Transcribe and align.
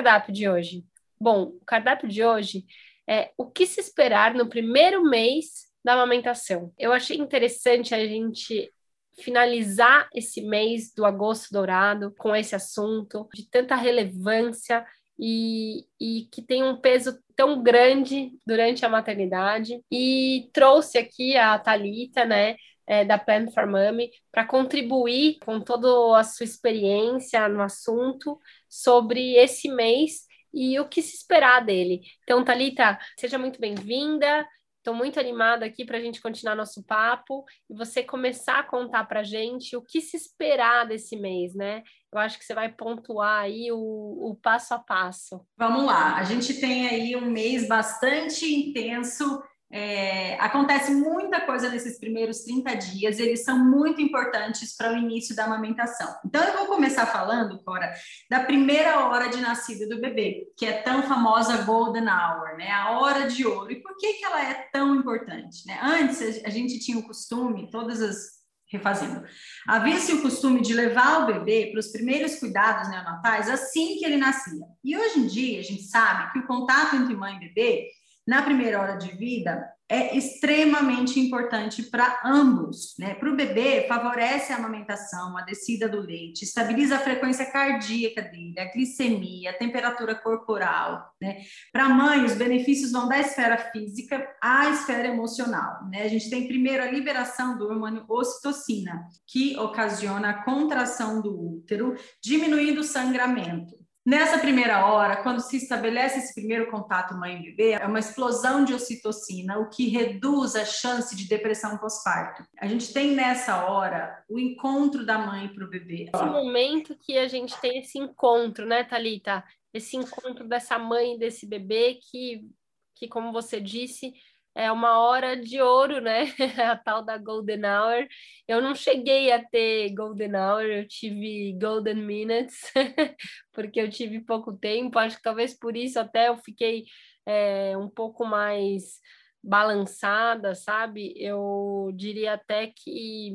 Cardápio 0.00 0.32
de 0.32 0.48
hoje? 0.48 0.84
Bom, 1.20 1.42
o 1.42 1.64
cardápio 1.66 2.08
de 2.08 2.24
hoje 2.24 2.64
é 3.06 3.32
o 3.36 3.44
que 3.44 3.66
se 3.66 3.80
esperar 3.80 4.34
no 4.34 4.48
primeiro 4.48 5.04
mês 5.04 5.68
da 5.84 5.92
amamentação. 5.92 6.72
Eu 6.78 6.90
achei 6.90 7.18
interessante 7.18 7.94
a 7.94 8.06
gente 8.06 8.72
finalizar 9.18 10.08
esse 10.14 10.40
mês 10.40 10.94
do 10.94 11.04
agosto 11.04 11.52
dourado 11.52 12.14
com 12.16 12.34
esse 12.34 12.54
assunto 12.54 13.28
de 13.34 13.46
tanta 13.50 13.74
relevância 13.74 14.86
e, 15.18 15.84
e, 16.00 16.26
que 16.32 16.40
tem 16.40 16.62
um 16.62 16.80
peso 16.80 17.18
tão 17.36 17.62
grande 17.62 18.32
durante 18.46 18.86
a 18.86 18.88
maternidade. 18.88 19.82
E 19.92 20.48
trouxe 20.54 20.96
aqui 20.96 21.36
a 21.36 21.58
Talita, 21.58 22.24
né, 22.24 22.56
é, 22.86 23.04
da 23.04 23.18
Plan 23.18 23.50
for 23.50 23.66
Mommy, 23.66 24.10
para 24.32 24.46
contribuir 24.46 25.38
com 25.44 25.60
toda 25.60 26.18
a 26.18 26.24
sua 26.24 26.44
experiência 26.44 27.46
no 27.48 27.60
assunto 27.60 28.38
sobre 28.70 29.34
esse 29.34 29.68
mês 29.68 30.30
e 30.54 30.78
o 30.78 30.88
que 30.88 31.02
se 31.02 31.16
esperar 31.16 31.64
dele. 31.64 32.00
Então, 32.22 32.44
Talita, 32.44 32.98
seja 33.18 33.38
muito 33.38 33.60
bem-vinda. 33.60 34.46
Estou 34.80 34.94
muito 34.94 35.20
animada 35.20 35.66
aqui 35.66 35.84
para 35.84 35.98
a 35.98 36.00
gente 36.00 36.22
continuar 36.22 36.54
nosso 36.54 36.82
papo 36.84 37.44
e 37.68 37.74
você 37.76 38.02
começar 38.02 38.60
a 38.60 38.62
contar 38.62 39.04
para 39.04 39.20
a 39.20 39.24
gente 39.24 39.76
o 39.76 39.82
que 39.82 40.00
se 40.00 40.16
esperar 40.16 40.86
desse 40.86 41.16
mês, 41.16 41.54
né? 41.54 41.82
Eu 42.10 42.18
acho 42.18 42.38
que 42.38 42.44
você 42.46 42.54
vai 42.54 42.72
pontuar 42.72 43.42
aí 43.42 43.70
o, 43.70 43.76
o 43.76 44.38
passo 44.42 44.72
a 44.72 44.78
passo. 44.78 45.46
Vamos 45.54 45.84
lá, 45.84 46.16
a 46.16 46.24
gente 46.24 46.54
tem 46.54 46.88
aí 46.88 47.14
um 47.14 47.30
mês 47.30 47.68
bastante 47.68 48.46
intenso 48.46 49.42
é, 49.72 50.34
acontece 50.40 50.90
muita 50.92 51.40
coisa 51.42 51.68
nesses 51.68 51.98
primeiros 51.98 52.40
30 52.40 52.74
dias, 52.74 53.20
eles 53.20 53.44
são 53.44 53.56
muito 53.56 54.00
importantes 54.00 54.76
para 54.76 54.92
o 54.92 54.96
início 54.96 55.34
da 55.36 55.44
amamentação. 55.44 56.12
Então, 56.24 56.42
eu 56.42 56.56
vou 56.56 56.66
começar 56.66 57.06
falando, 57.06 57.62
Cora, 57.62 57.92
da 58.28 58.40
primeira 58.40 59.06
hora 59.06 59.28
de 59.28 59.40
nascida 59.40 59.86
do 59.86 60.00
bebê, 60.00 60.48
que 60.56 60.66
é 60.66 60.82
tão 60.82 61.04
famosa 61.04 61.62
Golden 61.62 62.08
Hour, 62.08 62.56
né? 62.56 62.70
A 62.70 62.98
hora 62.98 63.28
de 63.28 63.46
ouro. 63.46 63.70
E 63.70 63.80
por 63.80 63.96
que, 63.96 64.14
que 64.14 64.24
ela 64.24 64.42
é 64.42 64.54
tão 64.72 64.96
importante? 64.96 65.64
Né? 65.66 65.78
Antes, 65.80 66.44
a 66.44 66.50
gente 66.50 66.80
tinha 66.80 66.98
o 66.98 67.06
costume, 67.06 67.70
todas 67.70 68.02
as 68.02 68.40
refazendo. 68.70 69.24
Havia-se 69.66 70.12
o 70.12 70.22
costume 70.22 70.60
de 70.60 70.72
levar 70.72 71.22
o 71.22 71.26
bebê 71.26 71.70
para 71.70 71.80
os 71.80 71.88
primeiros 71.88 72.36
cuidados 72.36 72.88
neonatais 72.88 73.50
assim 73.50 73.96
que 73.98 74.04
ele 74.04 74.16
nascia. 74.16 74.64
E 74.84 74.96
hoje 74.96 75.18
em 75.18 75.26
dia, 75.26 75.58
a 75.58 75.62
gente 75.64 75.82
sabe 75.82 76.32
que 76.32 76.38
o 76.38 76.46
contato 76.46 76.94
entre 76.94 77.16
mãe 77.16 77.36
e 77.36 77.40
bebê 77.40 77.88
na 78.26 78.42
primeira 78.42 78.80
hora 78.80 78.96
de 78.96 79.10
vida 79.16 79.68
é 79.90 80.16
extremamente 80.16 81.18
importante 81.18 81.82
para 81.82 82.20
ambos, 82.24 82.94
né? 82.96 83.14
Para 83.14 83.28
o 83.28 83.34
bebê, 83.34 83.86
favorece 83.88 84.52
a 84.52 84.56
amamentação, 84.56 85.36
a 85.36 85.42
descida 85.42 85.88
do 85.88 85.98
leite, 85.98 86.44
estabiliza 86.44 86.94
a 86.94 87.00
frequência 87.00 87.44
cardíaca 87.50 88.22
dele, 88.22 88.54
a 88.60 88.70
glicemia, 88.70 89.50
a 89.50 89.58
temperatura 89.58 90.14
corporal, 90.14 91.12
né? 91.20 91.38
Para 91.72 91.86
a 91.86 91.88
mãe, 91.88 92.24
os 92.24 92.34
benefícios 92.34 92.92
vão 92.92 93.08
da 93.08 93.18
esfera 93.18 93.58
física 93.58 94.24
à 94.40 94.70
esfera 94.70 95.08
emocional, 95.08 95.88
né? 95.90 96.04
A 96.04 96.08
gente 96.08 96.30
tem 96.30 96.46
primeiro 96.46 96.84
a 96.84 96.90
liberação 96.90 97.58
do 97.58 97.64
hormônio 97.64 98.04
ocitocina, 98.08 99.08
que 99.26 99.58
ocasiona 99.58 100.30
a 100.30 100.44
contração 100.44 101.20
do 101.20 101.56
útero, 101.56 101.96
diminuindo 102.22 102.82
o 102.82 102.84
sangramento. 102.84 103.79
Nessa 104.04 104.38
primeira 104.38 104.86
hora, 104.86 105.22
quando 105.22 105.40
se 105.40 105.58
estabelece 105.58 106.18
esse 106.18 106.34
primeiro 106.34 106.70
contato 106.70 107.14
mãe-bebê, 107.14 107.72
é 107.72 107.86
uma 107.86 107.98
explosão 107.98 108.64
de 108.64 108.72
ocitocina, 108.72 109.58
o 109.58 109.68
que 109.68 109.88
reduz 109.88 110.56
a 110.56 110.64
chance 110.64 111.14
de 111.14 111.28
depressão 111.28 111.76
pós-parto. 111.76 112.42
A 112.58 112.66
gente 112.66 112.94
tem 112.94 113.12
nessa 113.12 113.66
hora 113.66 114.24
o 114.28 114.38
encontro 114.38 115.04
da 115.04 115.18
mãe 115.18 115.48
para 115.48 115.64
o 115.64 115.68
bebê. 115.68 116.10
Esse 116.14 116.24
momento 116.24 116.96
que 116.98 117.18
a 117.18 117.28
gente 117.28 117.54
tem 117.60 117.78
esse 117.78 117.98
encontro, 117.98 118.64
né, 118.64 118.84
Talita? 118.84 119.44
Esse 119.72 119.98
encontro 119.98 120.48
dessa 120.48 120.78
mãe 120.78 121.14
e 121.14 121.18
desse 121.18 121.46
bebê 121.46 122.00
que, 122.10 122.48
que 122.94 123.06
como 123.06 123.32
você 123.32 123.60
disse, 123.60 124.14
é 124.60 124.70
uma 124.70 124.98
hora 124.98 125.36
de 125.36 125.58
ouro, 125.62 126.02
né? 126.02 126.24
a 126.70 126.76
tal 126.76 127.02
da 127.02 127.16
Golden 127.16 127.64
Hour. 127.64 128.06
Eu 128.46 128.60
não 128.60 128.74
cheguei 128.74 129.32
a 129.32 129.42
ter 129.42 129.94
Golden 129.94 130.36
Hour, 130.36 130.64
eu 130.64 130.86
tive 130.86 131.56
Golden 131.58 131.94
Minutes, 131.94 132.70
porque 133.54 133.80
eu 133.80 133.88
tive 133.88 134.20
pouco 134.20 134.52
tempo. 134.52 134.98
Acho 134.98 135.16
que 135.16 135.22
talvez 135.22 135.58
por 135.58 135.74
isso 135.74 135.98
até 135.98 136.28
eu 136.28 136.36
fiquei 136.36 136.84
é, 137.24 137.74
um 137.78 137.88
pouco 137.88 138.26
mais 138.26 139.00
balançada, 139.42 140.54
sabe? 140.54 141.14
Eu 141.16 141.90
diria 141.94 142.34
até 142.34 142.66
que 142.66 143.32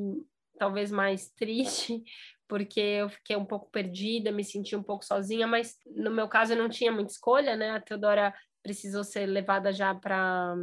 talvez 0.59 0.91
mais 0.91 1.31
triste, 1.33 2.03
porque 2.47 2.79
eu 2.79 3.09
fiquei 3.09 3.35
um 3.35 3.45
pouco 3.45 3.71
perdida, 3.71 4.31
me 4.31 4.43
senti 4.43 4.75
um 4.75 4.83
pouco 4.83 5.03
sozinha, 5.03 5.47
mas 5.47 5.75
no 5.87 6.11
meu 6.11 6.27
caso 6.27 6.53
eu 6.53 6.57
não 6.57 6.69
tinha 6.69 6.91
muita 6.91 7.11
escolha, 7.11 7.55
né? 7.55 7.71
A 7.71 7.81
Teodora 7.81 8.31
precisou 8.61 9.03
ser 9.03 9.25
levada 9.25 9.73
já 9.73 9.93
para 9.93 10.55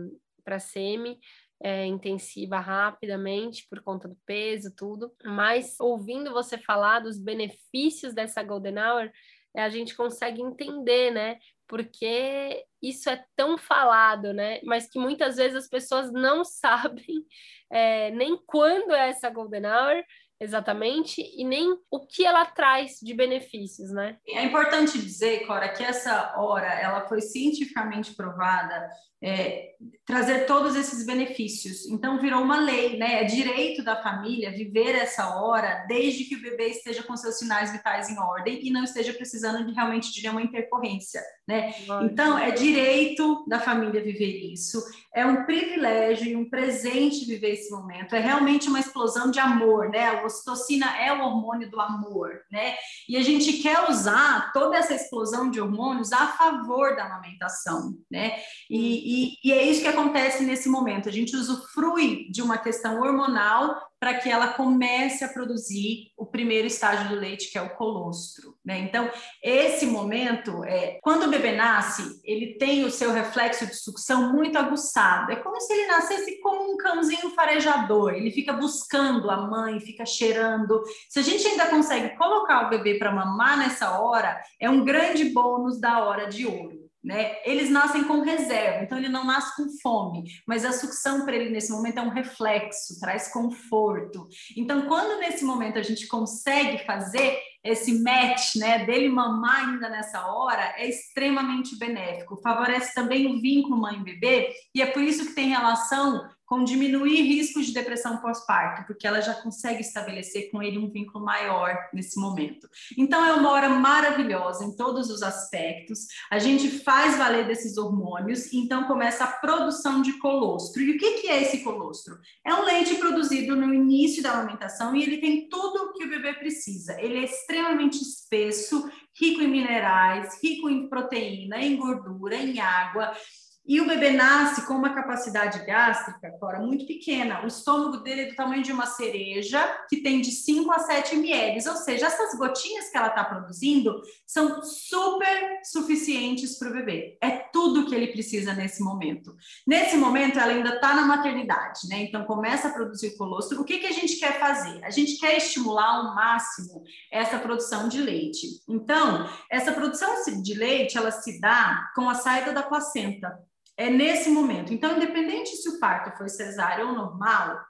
para 0.44 0.58
semi 0.58 1.18
é, 1.62 1.86
intensiva 1.86 2.58
rapidamente 2.58 3.66
por 3.68 3.80
conta 3.82 4.08
do 4.08 4.16
peso, 4.26 4.74
tudo. 4.74 5.12
Mas 5.24 5.76
ouvindo 5.78 6.32
você 6.32 6.58
falar 6.58 7.00
dos 7.00 7.18
benefícios 7.18 8.12
dessa 8.12 8.42
Golden 8.42 8.78
Hour, 8.78 9.10
é, 9.54 9.62
a 9.62 9.68
gente 9.68 9.94
consegue 9.94 10.42
entender, 10.42 11.10
né? 11.12 11.38
Porque 11.68 12.64
isso 12.82 13.08
é 13.08 13.24
tão 13.36 13.56
falado, 13.56 14.32
né? 14.32 14.60
Mas 14.64 14.88
que 14.88 14.98
muitas 14.98 15.36
vezes 15.36 15.56
as 15.56 15.68
pessoas 15.68 16.12
não 16.12 16.42
sabem 16.44 17.24
é, 17.70 18.10
nem 18.10 18.36
quando 18.46 18.92
é 18.92 19.08
essa 19.08 19.30
Golden 19.30 19.66
Hour, 19.66 20.04
exatamente 20.42 21.22
e 21.36 21.44
nem 21.44 21.76
o 21.90 22.06
que 22.06 22.24
ela 22.24 22.44
traz 22.44 22.98
de 23.00 23.14
benefícios, 23.14 23.90
né? 23.92 24.16
É 24.28 24.44
importante 24.44 24.98
dizer, 24.98 25.46
Cora, 25.46 25.68
que 25.68 25.82
essa 25.82 26.34
hora 26.36 26.66
ela 26.66 27.08
foi 27.08 27.20
cientificamente 27.20 28.14
provada 28.14 28.88
é, 29.22 29.70
trazer 30.04 30.46
todos 30.46 30.74
esses 30.74 31.06
benefícios. 31.06 31.86
Então 31.86 32.20
virou 32.20 32.42
uma 32.42 32.58
lei, 32.58 32.98
né? 32.98 33.22
É 33.22 33.24
direito 33.24 33.84
da 33.84 34.02
família 34.02 34.50
viver 34.50 34.96
essa 34.96 35.36
hora 35.36 35.86
desde 35.86 36.24
que 36.24 36.34
o 36.34 36.42
bebê 36.42 36.68
esteja 36.68 37.04
com 37.04 37.16
seus 37.16 37.38
sinais 37.38 37.70
vitais 37.70 38.10
em 38.10 38.18
ordem 38.18 38.66
e 38.66 38.70
não 38.70 38.82
esteja 38.82 39.12
precisando 39.12 39.64
de, 39.64 39.72
realmente 39.72 40.12
de 40.12 40.22
nenhuma 40.22 40.42
intercorrência, 40.42 41.22
né? 41.46 41.72
Então 42.02 42.36
é 42.36 42.50
direito 42.50 43.44
da 43.46 43.60
família 43.60 44.02
viver 44.02 44.52
isso. 44.52 44.82
É 45.14 45.26
um 45.26 45.44
privilégio 45.44 46.26
e 46.26 46.36
um 46.36 46.48
presente 46.48 47.26
viver 47.26 47.52
esse 47.52 47.70
momento. 47.70 48.14
É 48.14 48.18
realmente 48.18 48.68
uma 48.68 48.80
explosão 48.80 49.30
de 49.30 49.38
amor, 49.38 49.90
né? 49.90 50.08
A 50.08 50.24
ocitocina 50.24 50.96
é 50.96 51.12
o 51.12 51.20
hormônio 51.20 51.70
do 51.70 51.78
amor, 51.78 52.40
né? 52.50 52.76
E 53.06 53.16
a 53.18 53.22
gente 53.22 53.54
quer 53.54 53.90
usar 53.90 54.50
toda 54.54 54.76
essa 54.76 54.94
explosão 54.94 55.50
de 55.50 55.60
hormônios 55.60 56.12
a 56.12 56.28
favor 56.28 56.96
da 56.96 57.04
amamentação, 57.04 57.94
né? 58.10 58.38
E, 58.70 59.34
e, 59.34 59.36
e, 59.44 59.52
é 59.52 59.62
isso 59.62 59.82
que 59.82 59.88
acontece 59.88 60.44
nesse 60.44 60.68
momento. 60.68 61.10
A 61.10 61.12
gente 61.12 61.36
usufrui 61.36 62.30
de 62.30 62.40
uma 62.40 62.56
questão 62.56 63.02
hormonal 63.02 63.91
para 64.02 64.14
que 64.14 64.28
ela 64.28 64.48
comece 64.54 65.22
a 65.22 65.28
produzir 65.28 66.10
o 66.16 66.26
primeiro 66.26 66.66
estágio 66.66 67.08
do 67.08 67.14
leite, 67.14 67.52
que 67.52 67.56
é 67.56 67.62
o 67.62 67.76
colostro. 67.76 68.56
Né? 68.64 68.80
Então, 68.80 69.08
esse 69.40 69.86
momento, 69.86 70.64
é, 70.64 70.98
quando 71.00 71.22
o 71.22 71.30
bebê 71.30 71.52
nasce, 71.52 72.20
ele 72.24 72.58
tem 72.58 72.84
o 72.84 72.90
seu 72.90 73.12
reflexo 73.12 73.64
de 73.64 73.76
sucção 73.76 74.32
muito 74.32 74.58
aguçado. 74.58 75.30
É 75.30 75.36
como 75.36 75.60
se 75.60 75.72
ele 75.72 75.86
nascesse 75.86 76.40
como 76.40 76.72
um 76.72 76.76
cãozinho 76.76 77.30
farejador. 77.30 78.12
Ele 78.14 78.32
fica 78.32 78.52
buscando 78.52 79.30
a 79.30 79.46
mãe, 79.46 79.78
fica 79.78 80.04
cheirando. 80.04 80.82
Se 81.08 81.20
a 81.20 81.22
gente 81.22 81.46
ainda 81.46 81.66
consegue 81.66 82.16
colocar 82.16 82.66
o 82.66 82.70
bebê 82.70 82.98
para 82.98 83.14
mamar 83.14 83.56
nessa 83.56 84.00
hora, 84.00 84.36
é 84.58 84.68
um 84.68 84.84
grande 84.84 85.26
bônus 85.26 85.80
da 85.80 86.02
hora 86.02 86.26
de 86.26 86.44
ouro 86.44 86.81
né? 87.02 87.36
Eles 87.44 87.68
nascem 87.70 88.04
com 88.04 88.20
reserva, 88.20 88.84
então 88.84 88.96
ele 88.96 89.08
não 89.08 89.24
nasce 89.24 89.56
com 89.56 89.68
fome, 89.82 90.24
mas 90.46 90.64
a 90.64 90.72
sucção 90.72 91.24
para 91.24 91.34
ele 91.34 91.50
nesse 91.50 91.72
momento 91.72 91.98
é 91.98 92.02
um 92.02 92.10
reflexo, 92.10 93.00
traz 93.00 93.32
conforto. 93.32 94.28
Então, 94.56 94.82
quando 94.86 95.18
nesse 95.18 95.44
momento 95.44 95.78
a 95.78 95.82
gente 95.82 96.06
consegue 96.06 96.84
fazer 96.84 97.38
esse 97.64 98.02
match, 98.02 98.56
né, 98.56 98.84
dele 98.84 99.08
mamar 99.08 99.68
ainda 99.68 99.88
nessa 99.88 100.26
hora, 100.26 100.74
é 100.76 100.88
extremamente 100.88 101.78
benéfico. 101.78 102.40
Favorece 102.42 102.92
também 102.92 103.26
o 103.26 103.40
vínculo 103.40 103.80
mãe-bebê, 103.80 104.52
e 104.74 104.82
é 104.82 104.86
por 104.86 105.02
isso 105.02 105.26
que 105.26 105.34
tem 105.34 105.48
relação 105.48 106.20
com 106.52 106.64
diminuir 106.64 107.22
riscos 107.22 107.64
de 107.64 107.72
depressão 107.72 108.18
pós-parto, 108.18 108.86
porque 108.86 109.06
ela 109.06 109.22
já 109.22 109.32
consegue 109.32 109.80
estabelecer 109.80 110.50
com 110.50 110.62
ele 110.62 110.76
um 110.76 110.90
vínculo 110.90 111.24
maior 111.24 111.74
nesse 111.94 112.20
momento. 112.20 112.68
Então, 112.98 113.24
é 113.24 113.32
uma 113.32 113.52
hora 113.52 113.70
maravilhosa 113.70 114.62
em 114.62 114.76
todos 114.76 115.08
os 115.08 115.22
aspectos. 115.22 116.00
A 116.30 116.38
gente 116.38 116.68
faz 116.68 117.16
valer 117.16 117.46
desses 117.46 117.78
hormônios, 117.78 118.52
então 118.52 118.84
começa 118.84 119.24
a 119.24 119.28
produção 119.28 120.02
de 120.02 120.18
colostro. 120.18 120.82
E 120.82 120.90
o 120.90 120.98
que, 120.98 121.22
que 121.22 121.28
é 121.28 121.40
esse 121.40 121.64
colostro? 121.64 122.18
É 122.44 122.52
um 122.52 122.66
leite 122.66 122.96
produzido 122.96 123.56
no 123.56 123.72
início 123.72 124.22
da 124.22 124.32
amamentação 124.32 124.94
e 124.94 125.02
ele 125.02 125.22
tem 125.22 125.48
tudo 125.48 125.84
o 125.84 125.92
que 125.94 126.04
o 126.04 126.10
bebê 126.10 126.34
precisa. 126.34 127.00
Ele 127.00 127.16
é 127.16 127.24
extremamente 127.24 128.02
espesso, 128.02 128.90
rico 129.18 129.40
em 129.40 129.48
minerais, 129.48 130.38
rico 130.42 130.68
em 130.68 130.86
proteína, 130.86 131.62
em 131.62 131.76
gordura, 131.76 132.36
em 132.36 132.60
água. 132.60 133.14
E 133.64 133.80
o 133.80 133.86
bebê 133.86 134.10
nasce 134.10 134.66
com 134.66 134.74
uma 134.74 134.92
capacidade 134.92 135.64
gástrica, 135.64 136.32
Cora, 136.40 136.58
muito 136.58 136.84
pequena. 136.84 137.44
O 137.44 137.46
estômago 137.46 137.98
dele 137.98 138.22
é 138.22 138.26
do 138.26 138.34
tamanho 138.34 138.62
de 138.62 138.72
uma 138.72 138.86
cereja, 138.86 139.60
que 139.88 140.02
tem 140.02 140.20
de 140.20 140.32
5 140.32 140.68
a 140.72 140.80
7 140.80 141.14
ml. 141.14 141.68
Ou 141.68 141.76
seja, 141.76 142.06
essas 142.06 142.36
gotinhas 142.36 142.90
que 142.90 142.98
ela 142.98 143.06
está 143.06 143.22
produzindo 143.22 144.02
são 144.26 144.60
super 144.62 145.60
suficientes 145.62 146.58
para 146.58 146.70
o 146.70 146.72
bebê. 146.72 147.16
É 147.22 147.30
tudo 147.30 147.86
que 147.86 147.94
ele 147.94 148.08
precisa 148.08 148.52
nesse 148.52 148.82
momento. 148.82 149.32
Nesse 149.64 149.96
momento, 149.96 150.40
ela 150.40 150.52
ainda 150.52 150.74
está 150.74 150.96
na 150.96 151.06
maternidade, 151.06 151.86
né? 151.88 152.02
Então, 152.02 152.24
começa 152.24 152.66
a 152.66 152.72
produzir 152.72 153.16
colostro. 153.16 153.60
O 153.60 153.64
que, 153.64 153.78
que 153.78 153.86
a 153.86 153.92
gente 153.92 154.16
quer 154.16 154.40
fazer? 154.40 154.84
A 154.84 154.90
gente 154.90 155.20
quer 155.20 155.36
estimular 155.36 155.98
ao 155.98 156.14
máximo 156.16 156.82
essa 157.12 157.38
produção 157.38 157.88
de 157.88 158.02
leite. 158.02 158.48
Então, 158.68 159.30
essa 159.48 159.70
produção 159.70 160.42
de 160.42 160.54
leite, 160.54 160.98
ela 160.98 161.12
se 161.12 161.40
dá 161.40 161.92
com 161.94 162.10
a 162.10 162.14
saída 162.14 162.52
da 162.52 162.64
placenta 162.64 163.38
é 163.76 163.90
nesse 163.90 164.30
momento. 164.30 164.72
Então, 164.72 164.96
independente 164.96 165.56
se 165.56 165.68
o 165.68 165.80
parto 165.80 166.16
foi 166.16 166.28
cesárea 166.28 166.86
ou 166.86 166.92
normal, 166.92 167.60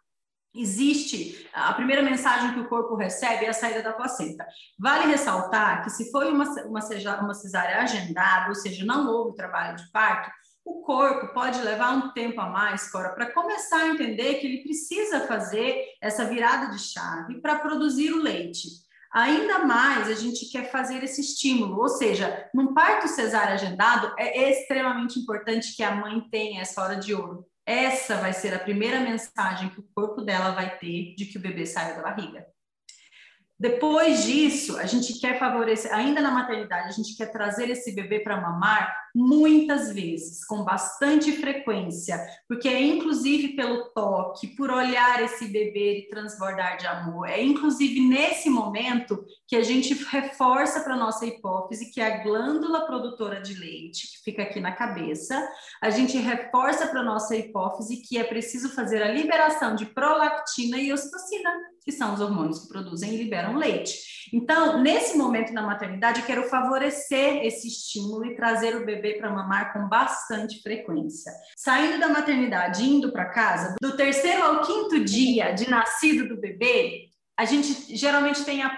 existe 0.54 1.49
a 1.52 1.72
primeira 1.72 2.02
mensagem 2.02 2.52
que 2.52 2.60
o 2.60 2.69
corpo 2.69 2.94
recebe 2.94 3.46
é 3.46 3.49
a 3.49 3.54
saída 3.54 3.82
da 3.82 3.93
placenta. 3.93 4.46
Vale 4.78 5.06
ressaltar 5.06 5.82
que 5.82 5.90
se 5.90 6.10
foi 6.10 6.31
uma, 6.31 6.44
uma, 6.66 6.81
uma 7.20 7.34
cesárea 7.34 7.81
agendada, 7.81 8.49
ou 8.49 8.54
seja, 8.54 8.84
não 8.84 9.08
houve 9.08 9.37
trabalho 9.37 9.76
de 9.76 9.90
parto, 9.90 10.31
o 10.64 10.82
corpo 10.82 11.32
pode 11.34 11.60
levar 11.60 11.93
um 11.93 12.12
tempo 12.12 12.40
a 12.40 12.48
mais, 12.48 12.90
Cora, 12.90 13.10
para 13.10 13.32
começar 13.32 13.82
a 13.82 13.88
entender 13.88 14.34
que 14.34 14.46
ele 14.46 14.62
precisa 14.62 15.26
fazer 15.26 15.84
essa 16.00 16.25
virada 16.25 16.70
de 16.70 16.78
chave 16.78 17.40
para 17.40 17.58
produzir 17.58 18.12
o 18.12 18.22
leite. 18.22 18.69
Ainda 19.12 19.58
mais 19.60 20.08
a 20.08 20.14
gente 20.14 20.50
quer 20.50 20.70
fazer 20.70 21.04
esse 21.04 21.20
estímulo, 21.20 21.78
ou 21.78 21.88
seja, 21.88 22.48
num 22.54 22.72
parto 22.72 23.06
cesárea 23.08 23.54
agendado, 23.54 24.14
é 24.18 24.50
extremamente 24.50 25.18
importante 25.18 25.76
que 25.76 25.82
a 25.82 25.94
mãe 25.94 26.20
tenha 26.30 26.62
essa 26.62 26.82
hora 26.82 26.96
de 26.96 27.14
ouro. 27.14 27.46
Essa 27.66 28.16
vai 28.16 28.32
ser 28.32 28.54
a 28.54 28.58
primeira 28.58 29.00
mensagem 29.00 29.68
que 29.68 29.80
o 29.80 29.88
corpo 29.94 30.22
dela 30.22 30.52
vai 30.52 30.78
ter 30.78 31.14
de 31.14 31.26
que 31.26 31.36
o 31.36 31.40
bebê 31.40 31.66
saiu 31.66 31.96
da 31.96 32.02
barriga. 32.02 32.46
Depois 33.58 34.24
disso, 34.24 34.78
a 34.78 34.86
gente 34.86 35.20
quer 35.20 35.38
favorecer, 35.38 35.94
ainda 35.94 36.20
na 36.20 36.30
maternidade, 36.30 36.88
a 36.88 36.92
gente 36.92 37.14
quer 37.16 37.26
trazer 37.30 37.68
esse 37.70 37.94
bebê 37.94 38.18
para 38.18 38.40
mamar 38.40 38.92
muitas 39.14 39.92
vezes, 39.92 40.44
com 40.44 40.64
bastante 40.64 41.32
frequência, 41.32 42.18
porque 42.48 42.68
é 42.68 42.82
inclusive 42.82 43.48
pelo 43.54 43.90
toque, 43.90 44.48
por 44.56 44.70
olhar 44.70 45.22
esse 45.22 45.46
bebê 45.46 45.98
e 45.98 46.08
transbordar 46.08 46.78
de 46.78 46.86
amor. 46.86 47.28
É 47.28 47.42
inclusive 47.42 48.00
nesse 48.00 48.48
momento 48.48 49.24
que 49.46 49.56
a 49.56 49.62
gente 49.62 49.94
reforça 50.04 50.80
para 50.80 50.96
nossa 50.96 51.26
hipófise 51.26 51.92
que 51.92 52.00
a 52.00 52.22
glândula 52.22 52.86
produtora 52.86 53.40
de 53.40 53.54
leite, 53.54 54.08
que 54.12 54.24
fica 54.24 54.42
aqui 54.42 54.60
na 54.60 54.72
cabeça, 54.72 55.46
a 55.80 55.90
gente 55.90 56.16
reforça 56.16 56.86
para 56.86 57.02
nossa 57.02 57.36
hipófise 57.36 58.02
que 58.02 58.16
é 58.16 58.24
preciso 58.24 58.70
fazer 58.70 59.02
a 59.02 59.12
liberação 59.12 59.74
de 59.74 59.86
prolactina 59.86 60.78
e 60.78 60.92
ocitocina, 60.92 61.50
que 61.84 61.92
são 61.92 62.14
os 62.14 62.20
hormônios 62.20 62.60
que 62.60 62.68
produzem 62.68 63.12
e 63.12 63.16
liberam 63.16 63.56
leite. 63.56 64.12
Então, 64.32 64.80
nesse 64.80 65.16
momento 65.18 65.52
na 65.52 65.62
maternidade, 65.62 66.20
eu 66.20 66.26
quero 66.26 66.48
favorecer 66.48 67.44
esse 67.44 67.68
estímulo 67.68 68.24
e 68.24 68.34
trazer 68.34 68.74
o 68.76 68.86
bebê 68.86 69.01
para 69.19 69.31
mamar 69.31 69.72
com 69.72 69.88
bastante 69.88 70.62
frequência. 70.62 71.32
Saindo 71.56 71.99
da 71.99 72.08
maternidade, 72.08 72.84
indo 72.84 73.12
para 73.12 73.26
casa, 73.26 73.76
do 73.81 73.96
terceiro 73.96 74.43
ao 74.43 74.62
quinto 74.62 75.04
dia 75.04 75.52
de 75.52 75.69
nascido 75.69 76.28
do 76.28 76.40
bebê, 76.40 77.11
a 77.37 77.44
gente 77.44 77.96
geralmente 77.96 78.44
tem 78.44 78.62
a 78.62 78.76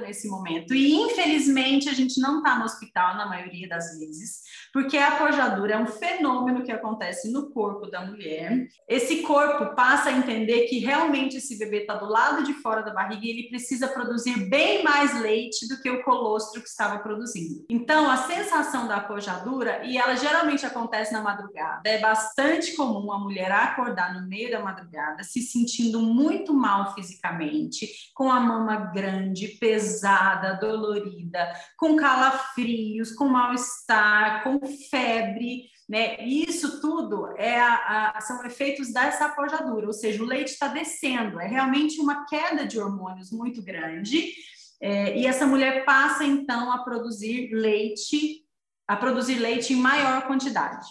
nesse 0.00 0.28
momento. 0.28 0.74
E, 0.74 0.92
infelizmente, 0.92 1.88
a 1.88 1.92
gente 1.92 2.20
não 2.20 2.38
está 2.38 2.58
no 2.58 2.64
hospital 2.64 3.16
na 3.16 3.26
maioria 3.26 3.68
das 3.68 3.98
vezes, 3.98 4.42
porque 4.72 4.98
a 4.98 5.12
pojadura 5.12 5.74
é 5.74 5.78
um 5.78 5.86
fenômeno 5.86 6.62
que 6.62 6.72
acontece 6.72 7.30
no 7.30 7.50
corpo 7.50 7.86
da 7.86 8.04
mulher. 8.04 8.66
Esse 8.88 9.22
corpo 9.22 9.74
passa 9.74 10.10
a 10.10 10.12
entender 10.12 10.66
que 10.66 10.78
realmente 10.78 11.36
esse 11.36 11.58
bebê 11.58 11.82
está 11.82 11.94
do 11.94 12.06
lado 12.06 12.44
de 12.44 12.52
fora 12.54 12.82
da 12.82 12.92
barriga 12.92 13.24
e 13.24 13.30
ele 13.30 13.48
precisa 13.48 13.88
produzir 13.88 14.48
bem 14.48 14.82
mais 14.82 15.20
leite 15.20 15.68
do 15.68 15.80
que 15.80 15.90
o 15.90 16.02
colostro 16.02 16.60
que 16.60 16.68
estava 16.68 16.98
produzindo. 16.98 17.64
Então, 17.70 18.10
a 18.10 18.16
sensação 18.16 18.86
da 18.86 19.00
pojadura, 19.00 19.84
e 19.84 19.96
ela 19.96 20.16
geralmente 20.16 20.66
acontece 20.66 21.12
na 21.12 21.22
madrugada, 21.22 21.88
é 21.88 21.98
bastante 21.98 22.74
comum 22.74 23.12
a 23.12 23.18
mulher 23.18 23.50
acordar 23.52 24.14
no 24.14 24.26
meio 24.28 24.50
da 24.50 24.60
madrugada 24.60 25.22
se 25.22 25.40
sentindo 25.40 26.00
muito 26.00 26.52
mal 26.52 26.94
fisicamente, 26.94 27.88
com 28.14 28.30
a 28.30 28.40
mama 28.40 28.76
grande, 28.92 29.48
pesada, 29.60 30.54
dolorida, 30.54 31.52
com 31.76 31.96
calafrios, 31.96 33.12
com 33.12 33.28
mal-estar, 33.28 34.42
com 34.42 34.60
febre, 34.66 35.70
né? 35.88 36.20
Isso 36.24 36.80
tudo 36.80 37.32
é 37.36 37.60
a, 37.60 38.12
a, 38.16 38.20
são 38.20 38.44
efeitos 38.44 38.92
dessa 38.92 39.26
apojadura, 39.26 39.86
ou 39.86 39.92
seja, 39.92 40.22
o 40.22 40.26
leite 40.26 40.50
está 40.52 40.68
descendo, 40.68 41.40
é 41.40 41.46
realmente 41.46 42.00
uma 42.00 42.26
queda 42.26 42.66
de 42.66 42.78
hormônios 42.78 43.30
muito 43.30 43.62
grande, 43.62 44.32
é, 44.80 45.16
e 45.16 45.26
essa 45.26 45.46
mulher 45.46 45.84
passa 45.84 46.24
então 46.24 46.72
a 46.72 46.84
produzir 46.84 47.50
leite, 47.52 48.44
a 48.86 48.96
produzir 48.96 49.38
leite 49.38 49.72
em 49.72 49.76
maior 49.76 50.26
quantidade. 50.26 50.86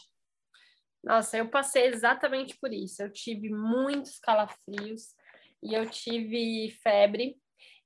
Nossa, 1.04 1.38
eu 1.38 1.48
passei 1.48 1.86
exatamente 1.86 2.58
por 2.60 2.74
isso. 2.74 3.04
Eu 3.04 3.12
tive 3.12 3.50
muitos 3.50 4.18
calafrios 4.18 5.14
e 5.64 5.74
eu 5.74 5.90
tive 5.90 6.70
febre 6.84 7.38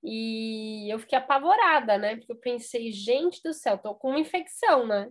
e 0.04 0.92
eu 0.92 1.00
fiquei 1.00 1.18
apavorada, 1.18 1.98
né? 1.98 2.16
Porque 2.16 2.32
eu 2.32 2.40
pensei, 2.40 2.92
gente 2.92 3.42
do 3.44 3.54
céu, 3.54 3.78
tô 3.78 3.94
com 3.96 4.10
uma 4.10 4.20
infecção, 4.20 4.88
né? 4.88 5.10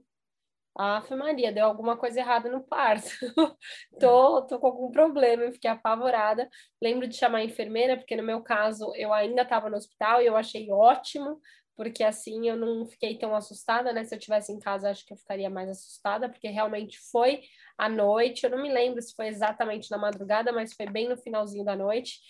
Aff, 0.79 1.13
Maria, 1.17 1.53
deu 1.53 1.67
alguma 1.67 1.97
coisa 1.97 2.21
errada 2.21 2.49
no 2.49 2.63
parto. 2.63 3.09
tô, 4.01 4.43
tô 4.47 4.61
com 4.61 4.67
algum 4.69 4.91
problema, 4.93 5.43
eu 5.43 5.53
fiquei 5.53 5.69
apavorada. 5.71 6.49
Lembro 6.81 7.09
de 7.09 7.17
chamar 7.17 7.39
a 7.39 7.45
enfermeira, 7.45 7.97
porque 7.97 8.15
no 8.17 8.23
meu 8.23 8.43
caso 8.43 8.93
eu 8.95 9.13
ainda 9.13 9.43
estava 9.43 9.69
no 9.69 9.77
hospital 9.77 10.23
e 10.23 10.27
eu 10.27 10.37
achei 10.37 10.71
ótimo, 10.71 11.41
porque 11.77 12.05
assim 12.05 12.49
eu 12.49 12.57
não 12.57 12.87
fiquei 12.87 13.19
tão 13.19 13.35
assustada, 13.35 13.93
né? 13.93 14.05
Se 14.05 14.15
eu 14.15 14.21
tivesse 14.21 14.53
em 14.53 14.61
casa, 14.61 14.91
acho 14.91 15.05
que 15.05 15.13
eu 15.13 15.17
ficaria 15.17 15.51
mais 15.51 15.69
assustada, 15.69 16.29
porque 16.29 16.49
realmente 16.49 16.99
foi 17.11 17.43
à 17.77 17.89
noite. 17.89 18.45
Eu 18.45 18.51
não 18.51 18.63
me 18.63 18.73
lembro 18.73 19.03
se 19.03 19.15
foi 19.17 19.27
exatamente 19.27 19.91
na 19.91 19.99
madrugada, 19.99 20.53
mas 20.53 20.75
foi 20.75 20.87
bem 20.87 21.09
no 21.09 21.17
finalzinho 21.17 21.65
da 21.65 21.75
noite. 21.75 22.21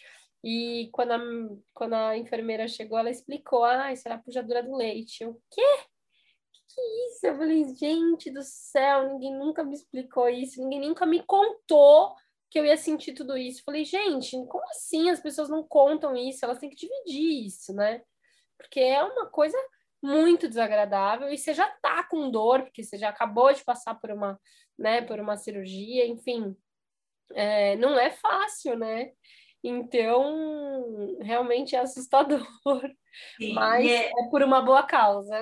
E 0.45 0.89
quando 0.93 1.13
a, 1.13 1.21
quando 1.75 1.95
a 1.95 2.17
enfermeira 2.17 2.69
chegou, 2.69 2.99
ela 2.99 3.11
explicou: 3.11 3.65
ah, 3.65 3.93
isso 3.93 4.07
era 4.07 4.17
a 4.17 4.23
pujadura 4.23 4.63
do 4.63 4.77
leite. 4.77 5.25
Eu, 5.25 5.41
quê? 5.51 5.63
que 6.69 6.81
isso? 6.81 7.27
Eu 7.27 7.37
falei, 7.37 7.65
gente 7.75 8.31
do 8.31 8.43
céu, 8.43 9.09
ninguém 9.09 9.37
nunca 9.37 9.65
me 9.65 9.75
explicou 9.75 10.29
isso, 10.29 10.61
ninguém 10.61 10.89
nunca 10.89 11.05
me 11.05 11.23
contou 11.23 12.15
que 12.51 12.59
eu 12.59 12.65
ia 12.65 12.77
sentir 12.77 13.13
tudo 13.15 13.37
isso. 13.37 13.61
Eu 13.61 13.65
falei, 13.65 13.85
gente, 13.85 14.31
como 14.47 14.65
assim 14.71 15.11
as 15.11 15.21
pessoas 15.21 15.49
não 15.49 15.63
contam 15.63 16.17
isso? 16.17 16.45
Elas 16.45 16.59
têm 16.59 16.71
que 16.71 16.77
dividir 16.77 17.47
isso, 17.47 17.75
né? 17.75 18.03
Porque 18.57 18.81
é 18.81 19.03
uma 19.03 19.27
coisa 19.27 19.57
muito 20.03 20.49
desagradável 20.49 21.29
e 21.29 21.37
você 21.37 21.53
já 21.53 21.69
tá 21.83 22.05
com 22.05 22.31
dor, 22.31 22.63
porque 22.63 22.85
você 22.85 22.97
já 22.97 23.09
acabou 23.09 23.53
de 23.53 23.65
passar 23.65 23.95
por 23.97 24.11
uma, 24.11 24.41
né, 24.79 25.03
por 25.03 25.19
uma 25.19 25.37
cirurgia, 25.37 26.07
enfim, 26.07 26.57
é, 27.35 27.77
não 27.77 27.99
é 27.99 28.11
fácil, 28.11 28.79
né? 28.79 29.13
Então, 29.63 31.19
realmente 31.21 31.75
é 31.75 31.81
assustador, 31.81 32.47
Sim, 33.37 33.55
mas 33.55 33.85
é... 33.85 34.11
é 34.11 34.31
por 34.31 34.43
uma 34.43 34.63
boa 34.63 34.83
causa 34.83 35.37